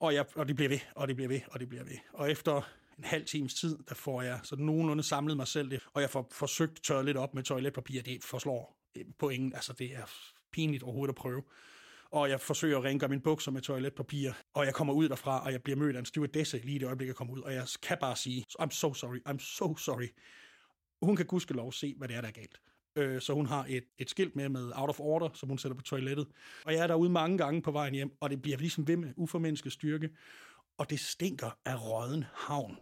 Og, 0.00 0.14
jeg, 0.14 0.26
og 0.36 0.48
det 0.48 0.56
bliver 0.56 0.68
ved, 0.68 0.78
og 0.96 1.08
det 1.08 1.16
bliver 1.16 1.28
ved, 1.28 1.40
og 1.46 1.60
det 1.60 1.68
bliver 1.68 1.84
ved. 1.84 1.96
Og 2.12 2.30
efter 2.30 2.62
en 2.98 3.04
halv 3.04 3.26
times 3.26 3.54
tid, 3.54 3.78
der 3.88 3.94
får 3.94 4.22
jeg 4.22 4.40
så 4.42 4.56
nogenlunde 4.56 5.02
samlet 5.02 5.36
mig 5.36 5.48
selv 5.48 5.70
det, 5.70 5.80
og 5.92 6.02
jeg 6.02 6.10
får 6.10 6.28
forsøgt 6.32 6.84
tørre 6.84 7.04
lidt 7.04 7.16
op 7.16 7.34
med 7.34 7.42
toiletpapir. 7.42 8.02
Det 8.02 8.24
forslår 8.24 8.76
øh, 8.96 9.04
på 9.18 9.28
ingen, 9.28 9.54
altså 9.54 9.72
det 9.72 9.94
er 9.94 10.06
pinligt 10.52 10.82
overhovedet 10.82 11.12
at 11.12 11.16
prøve. 11.16 11.42
Og 12.10 12.30
jeg 12.30 12.40
forsøger 12.40 12.78
at 12.78 12.84
rengøre 12.84 13.08
mine 13.08 13.22
bukser 13.22 13.50
med 13.50 13.60
toiletpapir, 13.60 14.32
og 14.54 14.66
jeg 14.66 14.74
kommer 14.74 14.94
ud 14.94 15.08
derfra, 15.08 15.44
og 15.44 15.52
jeg 15.52 15.62
bliver 15.62 15.76
mødt 15.76 15.96
af 15.96 16.00
en 16.00 16.06
stewardesse 16.06 16.58
lige 16.58 16.76
i 16.76 16.78
det 16.78 16.86
øjeblik, 16.86 17.06
jeg 17.06 17.16
kommer 17.16 17.34
ud, 17.34 17.40
og 17.40 17.54
jeg 17.54 17.66
kan 17.82 17.96
bare 18.00 18.16
sige, 18.16 18.44
I'm 18.60 18.70
so 18.70 18.94
sorry, 18.94 19.18
I'm 19.28 19.38
so 19.38 19.76
sorry. 19.76 20.08
Hun 21.02 21.16
kan 21.16 21.26
gudskelov 21.26 21.72
se, 21.72 21.94
hvad 21.98 22.08
det 22.08 22.16
er, 22.16 22.20
der 22.20 22.28
er 22.28 22.32
galt. 22.32 22.60
Øh, 22.96 23.20
så 23.20 23.32
hun 23.32 23.46
har 23.46 23.66
et, 23.68 23.84
et 23.98 24.10
skilt 24.10 24.36
med 24.36 24.48
med 24.48 24.72
out 24.74 24.88
of 24.88 25.00
order, 25.00 25.28
som 25.34 25.48
hun 25.48 25.58
sætter 25.58 25.76
på 25.76 25.82
toilettet. 25.82 26.26
Og 26.64 26.72
jeg 26.72 26.82
er 26.82 26.86
derude 26.86 27.10
mange 27.10 27.38
gange 27.38 27.62
på 27.62 27.70
vejen 27.70 27.94
hjem, 27.94 28.12
og 28.20 28.30
det 28.30 28.42
bliver 28.42 28.58
ligesom 28.58 28.88
ved 28.88 28.96
med 28.96 29.12
uformennesket 29.16 29.72
styrke. 29.72 30.10
Og 30.78 30.90
det 30.90 31.00
stinker 31.00 31.50
af 31.64 31.84
råden 31.84 32.24
havn. 32.34 32.78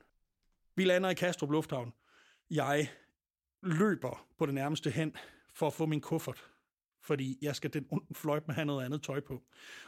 Vi 0.76 0.84
lander 0.84 1.10
i 1.10 1.14
Kastrup 1.14 1.50
Lufthavn. 1.50 1.92
Jeg 2.50 2.88
løber 3.62 4.26
på 4.38 4.46
det 4.46 4.54
nærmeste 4.54 4.90
hen 4.90 5.16
for 5.54 5.66
at 5.66 5.72
få 5.72 5.86
min 5.86 6.00
kuffert, 6.00 6.50
fordi 7.08 7.38
jeg 7.42 7.56
skal 7.56 7.72
den 7.72 7.86
fløjt 8.14 8.46
med 8.46 8.54
have 8.54 8.64
noget 8.64 8.84
andet 8.84 9.02
tøj 9.02 9.20
på. 9.20 9.42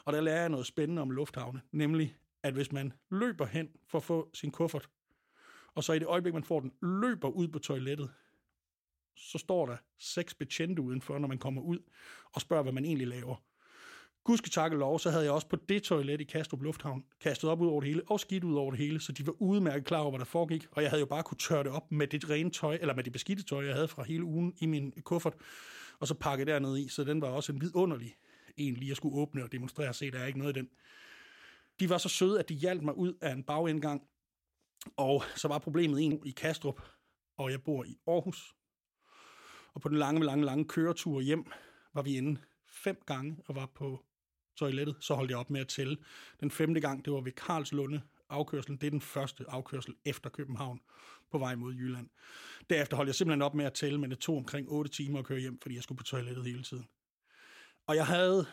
Og 0.04 0.12
der 0.12 0.20
lærer 0.20 0.40
jeg 0.40 0.48
noget 0.48 0.66
spændende 0.66 1.02
om 1.02 1.10
lufthavne, 1.10 1.60
nemlig 1.72 2.16
at 2.42 2.54
hvis 2.54 2.72
man 2.72 2.92
løber 3.10 3.46
hen 3.46 3.68
for 3.88 3.98
at 3.98 4.04
få 4.04 4.30
sin 4.34 4.50
kuffert, 4.50 4.88
og 5.74 5.84
så 5.84 5.92
i 5.92 5.98
det 5.98 6.06
øjeblik, 6.06 6.34
man 6.34 6.44
får 6.44 6.60
den, 6.60 6.72
løber 6.82 7.28
ud 7.28 7.48
på 7.48 7.58
toilettet, 7.58 8.10
så 9.16 9.38
står 9.38 9.66
der 9.66 9.76
seks 9.98 10.34
betjente 10.34 10.82
udenfor, 10.82 11.18
når 11.18 11.28
man 11.28 11.38
kommer 11.38 11.62
ud, 11.62 11.78
og 12.34 12.40
spørger, 12.40 12.62
hvad 12.62 12.72
man 12.72 12.84
egentlig 12.84 13.08
laver. 13.08 13.36
Gudske 14.24 14.50
takke 14.50 14.76
lov, 14.76 14.98
så 14.98 15.10
havde 15.10 15.24
jeg 15.24 15.32
også 15.32 15.48
på 15.48 15.56
det 15.56 15.82
toilet 15.82 16.20
i 16.20 16.24
Kastrup 16.24 16.62
Lufthavn 16.62 17.04
kastet 17.20 17.50
op 17.50 17.60
ud 17.60 17.66
over 17.66 17.80
det 17.80 17.88
hele, 17.88 18.02
og 18.06 18.20
skidt 18.20 18.44
ud 18.44 18.54
over 18.54 18.70
det 18.70 18.78
hele, 18.78 19.00
så 19.00 19.12
de 19.12 19.26
var 19.26 19.34
udmærket 19.42 19.84
klar 19.84 19.98
over, 19.98 20.10
hvad 20.10 20.18
der 20.18 20.24
foregik, 20.24 20.66
og 20.70 20.82
jeg 20.82 20.90
havde 20.90 21.00
jo 21.00 21.06
bare 21.06 21.22
kunne 21.22 21.38
tørre 21.38 21.64
det 21.64 21.72
op 21.72 21.92
med 21.92 22.06
det 22.06 22.30
rene 22.30 22.50
tøj, 22.50 22.78
eller 22.80 22.94
med 22.94 23.04
det 23.04 23.12
beskidte 23.12 23.42
tøj, 23.42 23.64
jeg 23.64 23.74
havde 23.74 23.88
fra 23.88 24.02
hele 24.02 24.24
ugen 24.24 24.54
i 24.58 24.66
min 24.66 24.92
kuffert, 25.04 25.34
og 26.00 26.08
så 26.08 26.14
pakke 26.14 26.44
dernede 26.44 26.82
i, 26.82 26.88
så 26.88 27.04
den 27.04 27.20
var 27.20 27.28
også 27.28 27.52
en 27.52 27.60
vidunderlig 27.60 28.16
en 28.56 28.74
lige 28.74 28.90
at 28.90 28.96
skulle 28.96 29.16
åbne 29.16 29.42
og 29.42 29.52
demonstrere 29.52 29.88
og 29.88 29.94
se, 29.94 30.10
der 30.10 30.18
er 30.18 30.26
ikke 30.26 30.38
noget 30.38 30.56
i 30.56 30.60
den. 30.60 30.70
De 31.80 31.90
var 31.90 31.98
så 31.98 32.08
søde, 32.08 32.38
at 32.38 32.48
de 32.48 32.54
hjalp 32.54 32.82
mig 32.82 32.96
ud 32.96 33.14
af 33.20 33.32
en 33.32 33.42
bagindgang, 33.42 34.02
og 34.96 35.22
så 35.36 35.48
var 35.48 35.58
problemet 35.58 36.04
en 36.04 36.26
i 36.26 36.30
Kastrup, 36.30 36.82
og 37.36 37.50
jeg 37.50 37.62
bor 37.62 37.84
i 37.84 37.98
Aarhus. 38.06 38.54
Og 39.74 39.80
på 39.80 39.88
den 39.88 39.96
lange, 39.96 40.24
lange, 40.24 40.44
lange 40.44 40.64
køretur 40.64 41.20
hjem 41.20 41.44
var 41.94 42.02
vi 42.02 42.16
inde 42.16 42.40
fem 42.66 43.02
gange 43.06 43.36
og 43.46 43.56
var 43.56 43.66
på 43.66 44.04
toilettet, 44.56 44.96
så 45.00 45.14
holdt 45.14 45.30
jeg 45.30 45.38
op 45.38 45.50
med 45.50 45.60
at 45.60 45.68
tælle. 45.68 45.96
Den 46.40 46.50
femte 46.50 46.80
gang, 46.80 47.04
det 47.04 47.12
var 47.12 47.20
ved 47.20 47.32
Karlslunde 47.32 48.02
afkørsel. 48.30 48.80
Det 48.80 48.86
er 48.86 48.90
den 48.90 49.00
første 49.00 49.44
afkørsel 49.48 49.94
efter 50.04 50.30
København 50.30 50.80
på 51.30 51.38
vej 51.38 51.54
mod 51.54 51.74
Jylland. 51.74 52.08
Derefter 52.70 52.96
holdt 52.96 53.08
jeg 53.08 53.14
simpelthen 53.14 53.42
op 53.42 53.54
med 53.54 53.64
at 53.64 53.72
tælle, 53.72 53.98
men 53.98 54.10
det 54.10 54.18
tog 54.18 54.36
omkring 54.36 54.68
8 54.68 54.90
timer 54.90 55.18
at 55.18 55.24
køre 55.24 55.38
hjem, 55.38 55.60
fordi 55.62 55.74
jeg 55.74 55.82
skulle 55.82 55.98
på 55.98 56.04
toilettet 56.04 56.44
hele 56.44 56.62
tiden. 56.62 56.88
Og 57.86 57.96
jeg 57.96 58.06
havde 58.06 58.46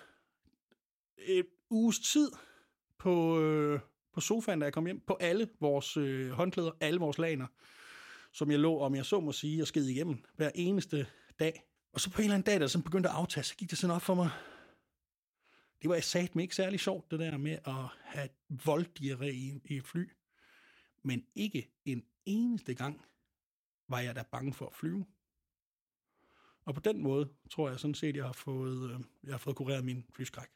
et 1.17 1.45
uges 1.69 1.99
tid 1.99 2.31
på, 2.97 3.41
øh, 3.41 3.79
på 4.13 4.21
sofaen, 4.21 4.59
da 4.59 4.65
jeg 4.65 4.73
kom 4.73 4.85
hjem, 4.85 4.99
på 5.07 5.17
alle 5.19 5.49
vores 5.59 5.97
øh, 5.97 6.31
håndklæder, 6.31 6.71
alle 6.79 6.99
vores 6.99 7.17
laner, 7.17 7.47
som 8.33 8.51
jeg 8.51 8.59
lå, 8.59 8.79
om 8.79 8.95
jeg 8.95 9.05
så 9.05 9.19
må 9.19 9.31
sige, 9.31 9.61
og 9.61 9.67
sked 9.67 9.85
igennem 9.85 10.23
hver 10.35 10.51
eneste 10.55 11.07
dag. 11.39 11.63
Og 11.93 12.01
så 12.01 12.09
på 12.09 12.21
en 12.21 12.23
eller 12.23 12.35
anden 12.35 12.45
dag, 12.45 12.59
der 12.59 12.67
sådan 12.67 12.83
begyndte 12.83 13.09
at 13.09 13.15
aftage, 13.15 13.43
så 13.43 13.55
gik 13.55 13.69
det 13.69 13.77
sådan 13.77 13.95
op 13.95 14.01
for 14.01 14.15
mig, 14.15 14.29
det 15.81 15.89
var 15.89 15.99
sat 15.99 16.35
mig 16.35 16.41
ikke 16.41 16.55
særlig 16.55 16.79
sjovt, 16.79 17.11
det 17.11 17.19
der 17.19 17.37
med 17.37 17.57
at 17.65 17.73
have 18.03 18.29
volddiarré 18.49 19.25
i, 19.25 19.61
i 19.65 19.77
et 19.77 19.83
fly. 19.83 20.11
Men 21.03 21.25
ikke 21.35 21.71
en 21.85 22.03
eneste 22.25 22.73
gang 22.73 23.05
var 23.87 23.99
jeg 23.99 24.15
da 24.15 24.23
bange 24.31 24.53
for 24.53 24.65
at 24.65 24.73
flyve. 24.75 25.05
Og 26.65 26.73
på 26.73 26.79
den 26.79 27.01
måde 27.03 27.29
tror 27.51 27.69
jeg 27.69 27.79
sådan 27.79 27.93
set, 27.95 28.15
jeg 28.15 28.25
har 28.25 28.33
fået, 28.33 28.91
øh, 28.91 28.99
jeg 29.23 29.33
har 29.33 29.37
fået 29.37 29.55
kureret 29.55 29.85
min 29.85 30.05
flyskræk. 30.13 30.47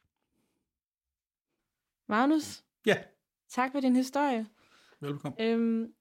Magnus, 2.07 2.63
Ja, 2.85 2.97
tak 3.49 3.71
for 3.71 3.79
din 3.79 3.95
historie. 3.95 4.47
velkommen. 4.99 5.41
Øhm, 5.41 5.93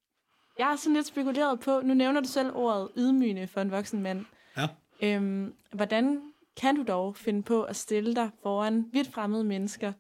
jeg 0.59 0.67
har 0.67 0.77
sådan 0.77 0.95
lidt 0.95 1.07
spekuleret 1.07 1.61
på, 1.61 1.81
nu 1.81 1.95
nævner 1.95 2.21
du 2.21 2.29
selv 2.29 2.51
ordet 2.55 2.91
ydmygende 2.97 3.47
for 3.47 3.61
en 3.61 3.71
voksen 3.71 4.03
mand. 4.03 4.25
Ja. 4.57 4.69
Øhm, 5.03 5.55
hvordan 5.73 6.33
kan 6.57 6.77
du 6.77 6.85
dog 6.89 7.17
finde 7.17 7.43
på 7.43 7.63
at 7.63 7.77
stille 7.77 8.15
dig 8.15 8.31
foran 8.43 8.91
vidt 8.93 9.09
fremmede 9.13 9.45
mennesker 9.45 9.93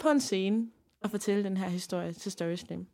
på 0.00 0.08
en 0.08 0.20
scene 0.20 0.70
at 1.04 1.10
fortælle 1.10 1.44
den 1.44 1.56
her 1.56 1.68
historie 1.68 2.12
til 2.12 2.32
Story 2.32 2.56
Slam? 2.56 2.86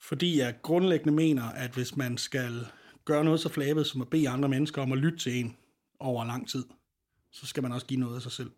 Fordi 0.00 0.38
jeg 0.38 0.54
grundlæggende 0.62 1.12
mener, 1.12 1.42
at 1.42 1.70
hvis 1.70 1.96
man 1.96 2.18
skal 2.18 2.66
gøre 3.04 3.24
noget 3.24 3.40
så 3.40 3.48
flabet 3.48 3.86
som 3.86 4.00
at 4.00 4.08
bede 4.08 4.28
andre 4.28 4.48
mennesker 4.48 4.82
om 4.82 4.92
at 4.92 4.98
lytte 4.98 5.18
til 5.18 5.40
en 5.40 5.56
over 6.00 6.24
lang 6.24 6.48
tid, 6.48 6.64
så 7.32 7.46
skal 7.46 7.62
man 7.62 7.72
også 7.72 7.86
give 7.86 8.00
noget 8.00 8.16
af 8.16 8.22
sig 8.22 8.32
selv. 8.32 8.50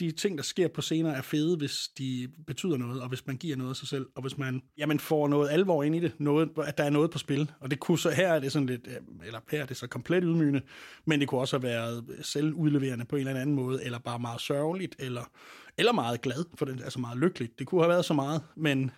De 0.00 0.10
ting, 0.10 0.38
der 0.38 0.44
sker 0.44 0.68
på 0.68 0.82
scener, 0.82 1.10
er 1.10 1.22
fede, 1.22 1.56
hvis 1.56 1.88
de 1.98 2.28
betyder 2.46 2.76
noget, 2.76 3.02
og 3.02 3.08
hvis 3.08 3.26
man 3.26 3.36
giver 3.36 3.56
noget 3.56 3.70
af 3.70 3.76
sig 3.76 3.88
selv, 3.88 4.06
og 4.14 4.22
hvis 4.22 4.38
man 4.38 4.62
jamen, 4.78 5.00
får 5.00 5.28
noget 5.28 5.50
alvor 5.50 5.82
ind 5.82 5.96
i 5.96 6.00
det, 6.00 6.12
noget, 6.18 6.50
at 6.64 6.78
der 6.78 6.84
er 6.84 6.90
noget 6.90 7.10
på 7.10 7.18
spil. 7.18 7.50
Og 7.60 7.70
det 7.70 7.80
kunne 7.80 7.98
så, 7.98 8.10
her 8.10 8.28
er 8.28 8.38
det 8.38 8.52
sådan 8.52 8.66
lidt, 8.66 8.86
øh, 8.86 9.26
eller 9.26 9.40
her 9.50 9.62
er 9.62 9.66
det 9.66 9.76
så 9.76 9.86
komplet 9.86 10.22
ydmygende, 10.24 10.62
men 11.04 11.20
det 11.20 11.28
kunne 11.28 11.40
også 11.40 11.58
have 11.58 11.62
været 11.62 12.18
selvudleverende 12.22 13.04
på 13.04 13.16
en 13.16 13.28
eller 13.28 13.40
anden 13.40 13.56
måde, 13.56 13.84
eller 13.84 13.98
bare 13.98 14.18
meget 14.18 14.40
sørgeligt, 14.40 14.96
eller, 14.98 15.30
eller 15.78 15.92
meget 15.92 16.20
glad, 16.20 16.44
for 16.54 16.64
det, 16.64 16.82
altså 16.82 17.00
meget 17.00 17.18
lykkeligt. 17.18 17.58
Det 17.58 17.66
kunne 17.66 17.80
have 17.80 17.88
været 17.88 18.04
så 18.04 18.14
meget, 18.14 18.42
men, 18.56 18.90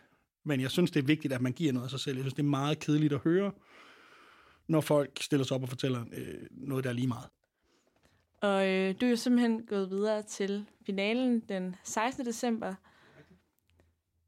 men 0.44 0.60
jeg 0.60 0.70
synes, 0.70 0.90
det 0.90 1.02
er 1.02 1.06
vigtigt, 1.06 1.32
at 1.32 1.40
man 1.40 1.52
giver 1.52 1.72
noget 1.72 1.84
af 1.84 1.90
sig 1.90 2.00
selv. 2.00 2.16
Jeg 2.16 2.22
synes, 2.22 2.34
det 2.34 2.42
er 2.42 2.46
meget 2.46 2.78
kedeligt 2.78 3.12
at 3.12 3.20
høre, 3.24 3.52
når 4.68 4.80
folk 4.80 5.22
stiller 5.22 5.44
sig 5.44 5.54
op 5.54 5.62
og 5.62 5.68
fortæller 5.68 6.04
øh, 6.12 6.46
noget, 6.50 6.84
der 6.84 6.90
er 6.90 6.94
lige 6.94 7.06
meget. 7.06 7.28
Og 8.42 8.68
øh, 8.68 8.94
du 9.00 9.06
er 9.06 9.10
jo 9.10 9.16
simpelthen 9.16 9.66
gået 9.66 9.90
videre 9.90 10.22
til 10.22 10.66
finalen 10.86 11.40
den 11.40 11.76
16. 11.84 12.26
december. 12.26 12.74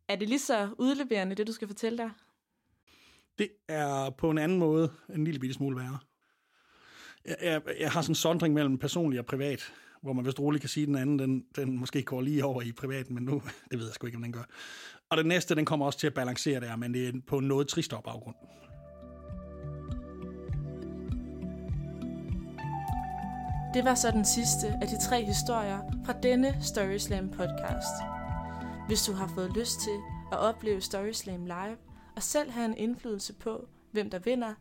Er 0.09 0.17
det 0.17 0.29
lige 0.29 0.39
så 0.39 0.69
udleverende, 0.79 1.35
det 1.35 1.47
du 1.47 1.53
skal 1.53 1.69
fortælle 1.69 1.99
dig? 1.99 2.11
Det 3.39 3.49
er 3.69 4.11
på 4.11 4.31
en 4.31 4.39
anden 4.39 4.59
måde 4.59 4.93
en 5.15 5.25
lille 5.25 5.41
bitte 5.41 5.55
smule 5.55 5.77
værre. 5.77 5.99
Jeg, 7.25 7.37
jeg, 7.43 7.63
jeg 7.81 7.91
har 7.91 8.03
sådan 8.03 8.11
en 8.11 8.15
sondring 8.15 8.55
mellem 8.55 8.79
personlig 8.79 9.21
og 9.21 9.27
privat, 9.27 9.73
hvor 10.03 10.13
man 10.13 10.25
vist 10.25 10.41
roligt 10.41 10.63
kan 10.63 10.69
sige, 10.69 10.83
at 10.83 10.89
den 10.89 10.97
anden, 10.97 11.19
den, 11.19 11.45
den 11.57 11.79
måske 11.79 12.03
går 12.03 12.21
lige 12.21 12.45
over 12.45 12.63
i 12.63 12.73
privaten, 12.73 13.15
men 13.15 13.25
nu, 13.25 13.43
det 13.71 13.79
ved 13.79 13.87
jeg 13.87 13.95
sgu 13.95 14.07
ikke, 14.07 14.17
om 14.17 14.23
den 14.23 14.33
gør. 14.33 14.45
Og 15.11 15.17
den 15.17 15.27
næste, 15.27 15.55
den 15.55 15.65
kommer 15.65 15.87
også 15.87 15.99
til 15.99 16.07
at 16.07 16.15
balancere 16.15 16.61
det 16.61 16.69
her, 16.69 16.77
men 16.77 16.95
det 16.95 17.09
er 17.09 17.13
på 17.27 17.41
noget 17.41 17.69
tristere 17.69 18.03
baggrund. 18.05 18.37
Det 23.75 23.85
var 23.85 23.95
så 23.95 24.11
den 24.11 24.25
sidste 24.25 24.67
af 24.83 24.89
de 24.89 25.09
tre 25.09 25.25
historier 25.25 25.81
fra 26.07 26.13
denne 26.13 26.59
Story 26.63 26.99
Slam 26.99 27.29
podcast. 27.31 27.97
Hvis 28.87 29.03
du 29.03 29.13
har 29.13 29.33
fået 29.35 29.57
lyst 29.57 29.81
til 29.81 29.99
at 30.33 30.39
opleve 30.39 30.81
Story 30.81 31.13
Slam 31.13 31.47
live 31.47 31.77
og 32.17 32.23
selv 32.23 32.51
have 32.51 32.65
en 32.65 32.77
indflydelse 32.77 33.33
på, 33.33 33.69
hvem 33.93 34.11
der 34.11 34.19
vinder, 34.19 34.55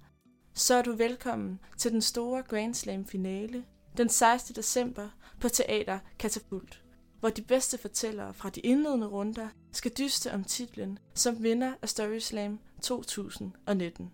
så 0.53 0.75
er 0.75 0.81
du 0.81 0.95
velkommen 0.95 1.59
til 1.77 1.91
den 1.91 2.01
store 2.01 2.43
Grand 2.43 2.73
Slam 2.73 3.05
finale 3.05 3.63
den 3.97 4.09
16. 4.09 4.55
december 4.55 5.09
på 5.41 5.49
Teater 5.49 5.99
Katapult, 6.19 6.83
hvor 7.19 7.29
de 7.29 7.41
bedste 7.41 7.77
fortællere 7.77 8.33
fra 8.33 8.49
de 8.49 8.59
indledende 8.59 9.07
runder 9.07 9.47
skal 9.71 9.91
dyste 9.97 10.33
om 10.33 10.43
titlen 10.43 10.99
som 11.13 11.43
vinder 11.43 11.73
af 11.81 11.89
Story 11.89 12.19
Slam 12.19 12.59
2019. 12.81 14.11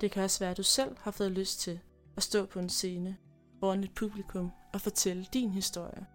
Det 0.00 0.10
kan 0.10 0.22
også 0.22 0.38
være, 0.38 0.50
at 0.50 0.56
du 0.56 0.62
selv 0.62 0.96
har 1.00 1.10
fået 1.10 1.32
lyst 1.32 1.60
til 1.60 1.80
at 2.16 2.22
stå 2.22 2.46
på 2.46 2.58
en 2.58 2.68
scene 2.68 3.16
foran 3.60 3.84
et 3.84 3.94
publikum 3.94 4.50
og 4.72 4.80
fortælle 4.80 5.26
din 5.32 5.50
historie. 5.50 6.06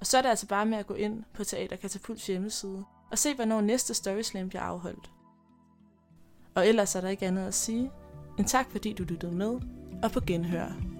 Og 0.00 0.06
så 0.06 0.18
er 0.18 0.22
det 0.22 0.28
altså 0.28 0.46
bare 0.46 0.66
med 0.66 0.78
at 0.78 0.86
gå 0.86 0.94
ind 0.94 1.24
på 1.34 1.44
Teater 1.44 1.76
Katapults 1.76 2.26
hjemmeside 2.26 2.84
og 3.10 3.18
se, 3.18 3.34
hvornår 3.34 3.60
næste 3.60 3.94
Story 3.94 4.22
Slam 4.22 4.48
bliver 4.48 4.62
afholdt. 4.62 5.10
Og 6.54 6.68
ellers 6.68 6.94
er 6.94 7.00
der 7.00 7.08
ikke 7.08 7.26
andet 7.26 7.46
at 7.46 7.54
sige, 7.54 7.90
end 8.38 8.46
tak 8.46 8.70
fordi 8.70 8.92
du 8.92 9.02
lyttede 9.02 9.32
med, 9.32 9.60
og 10.02 10.10
på 10.12 10.20
genhør. 10.26 10.95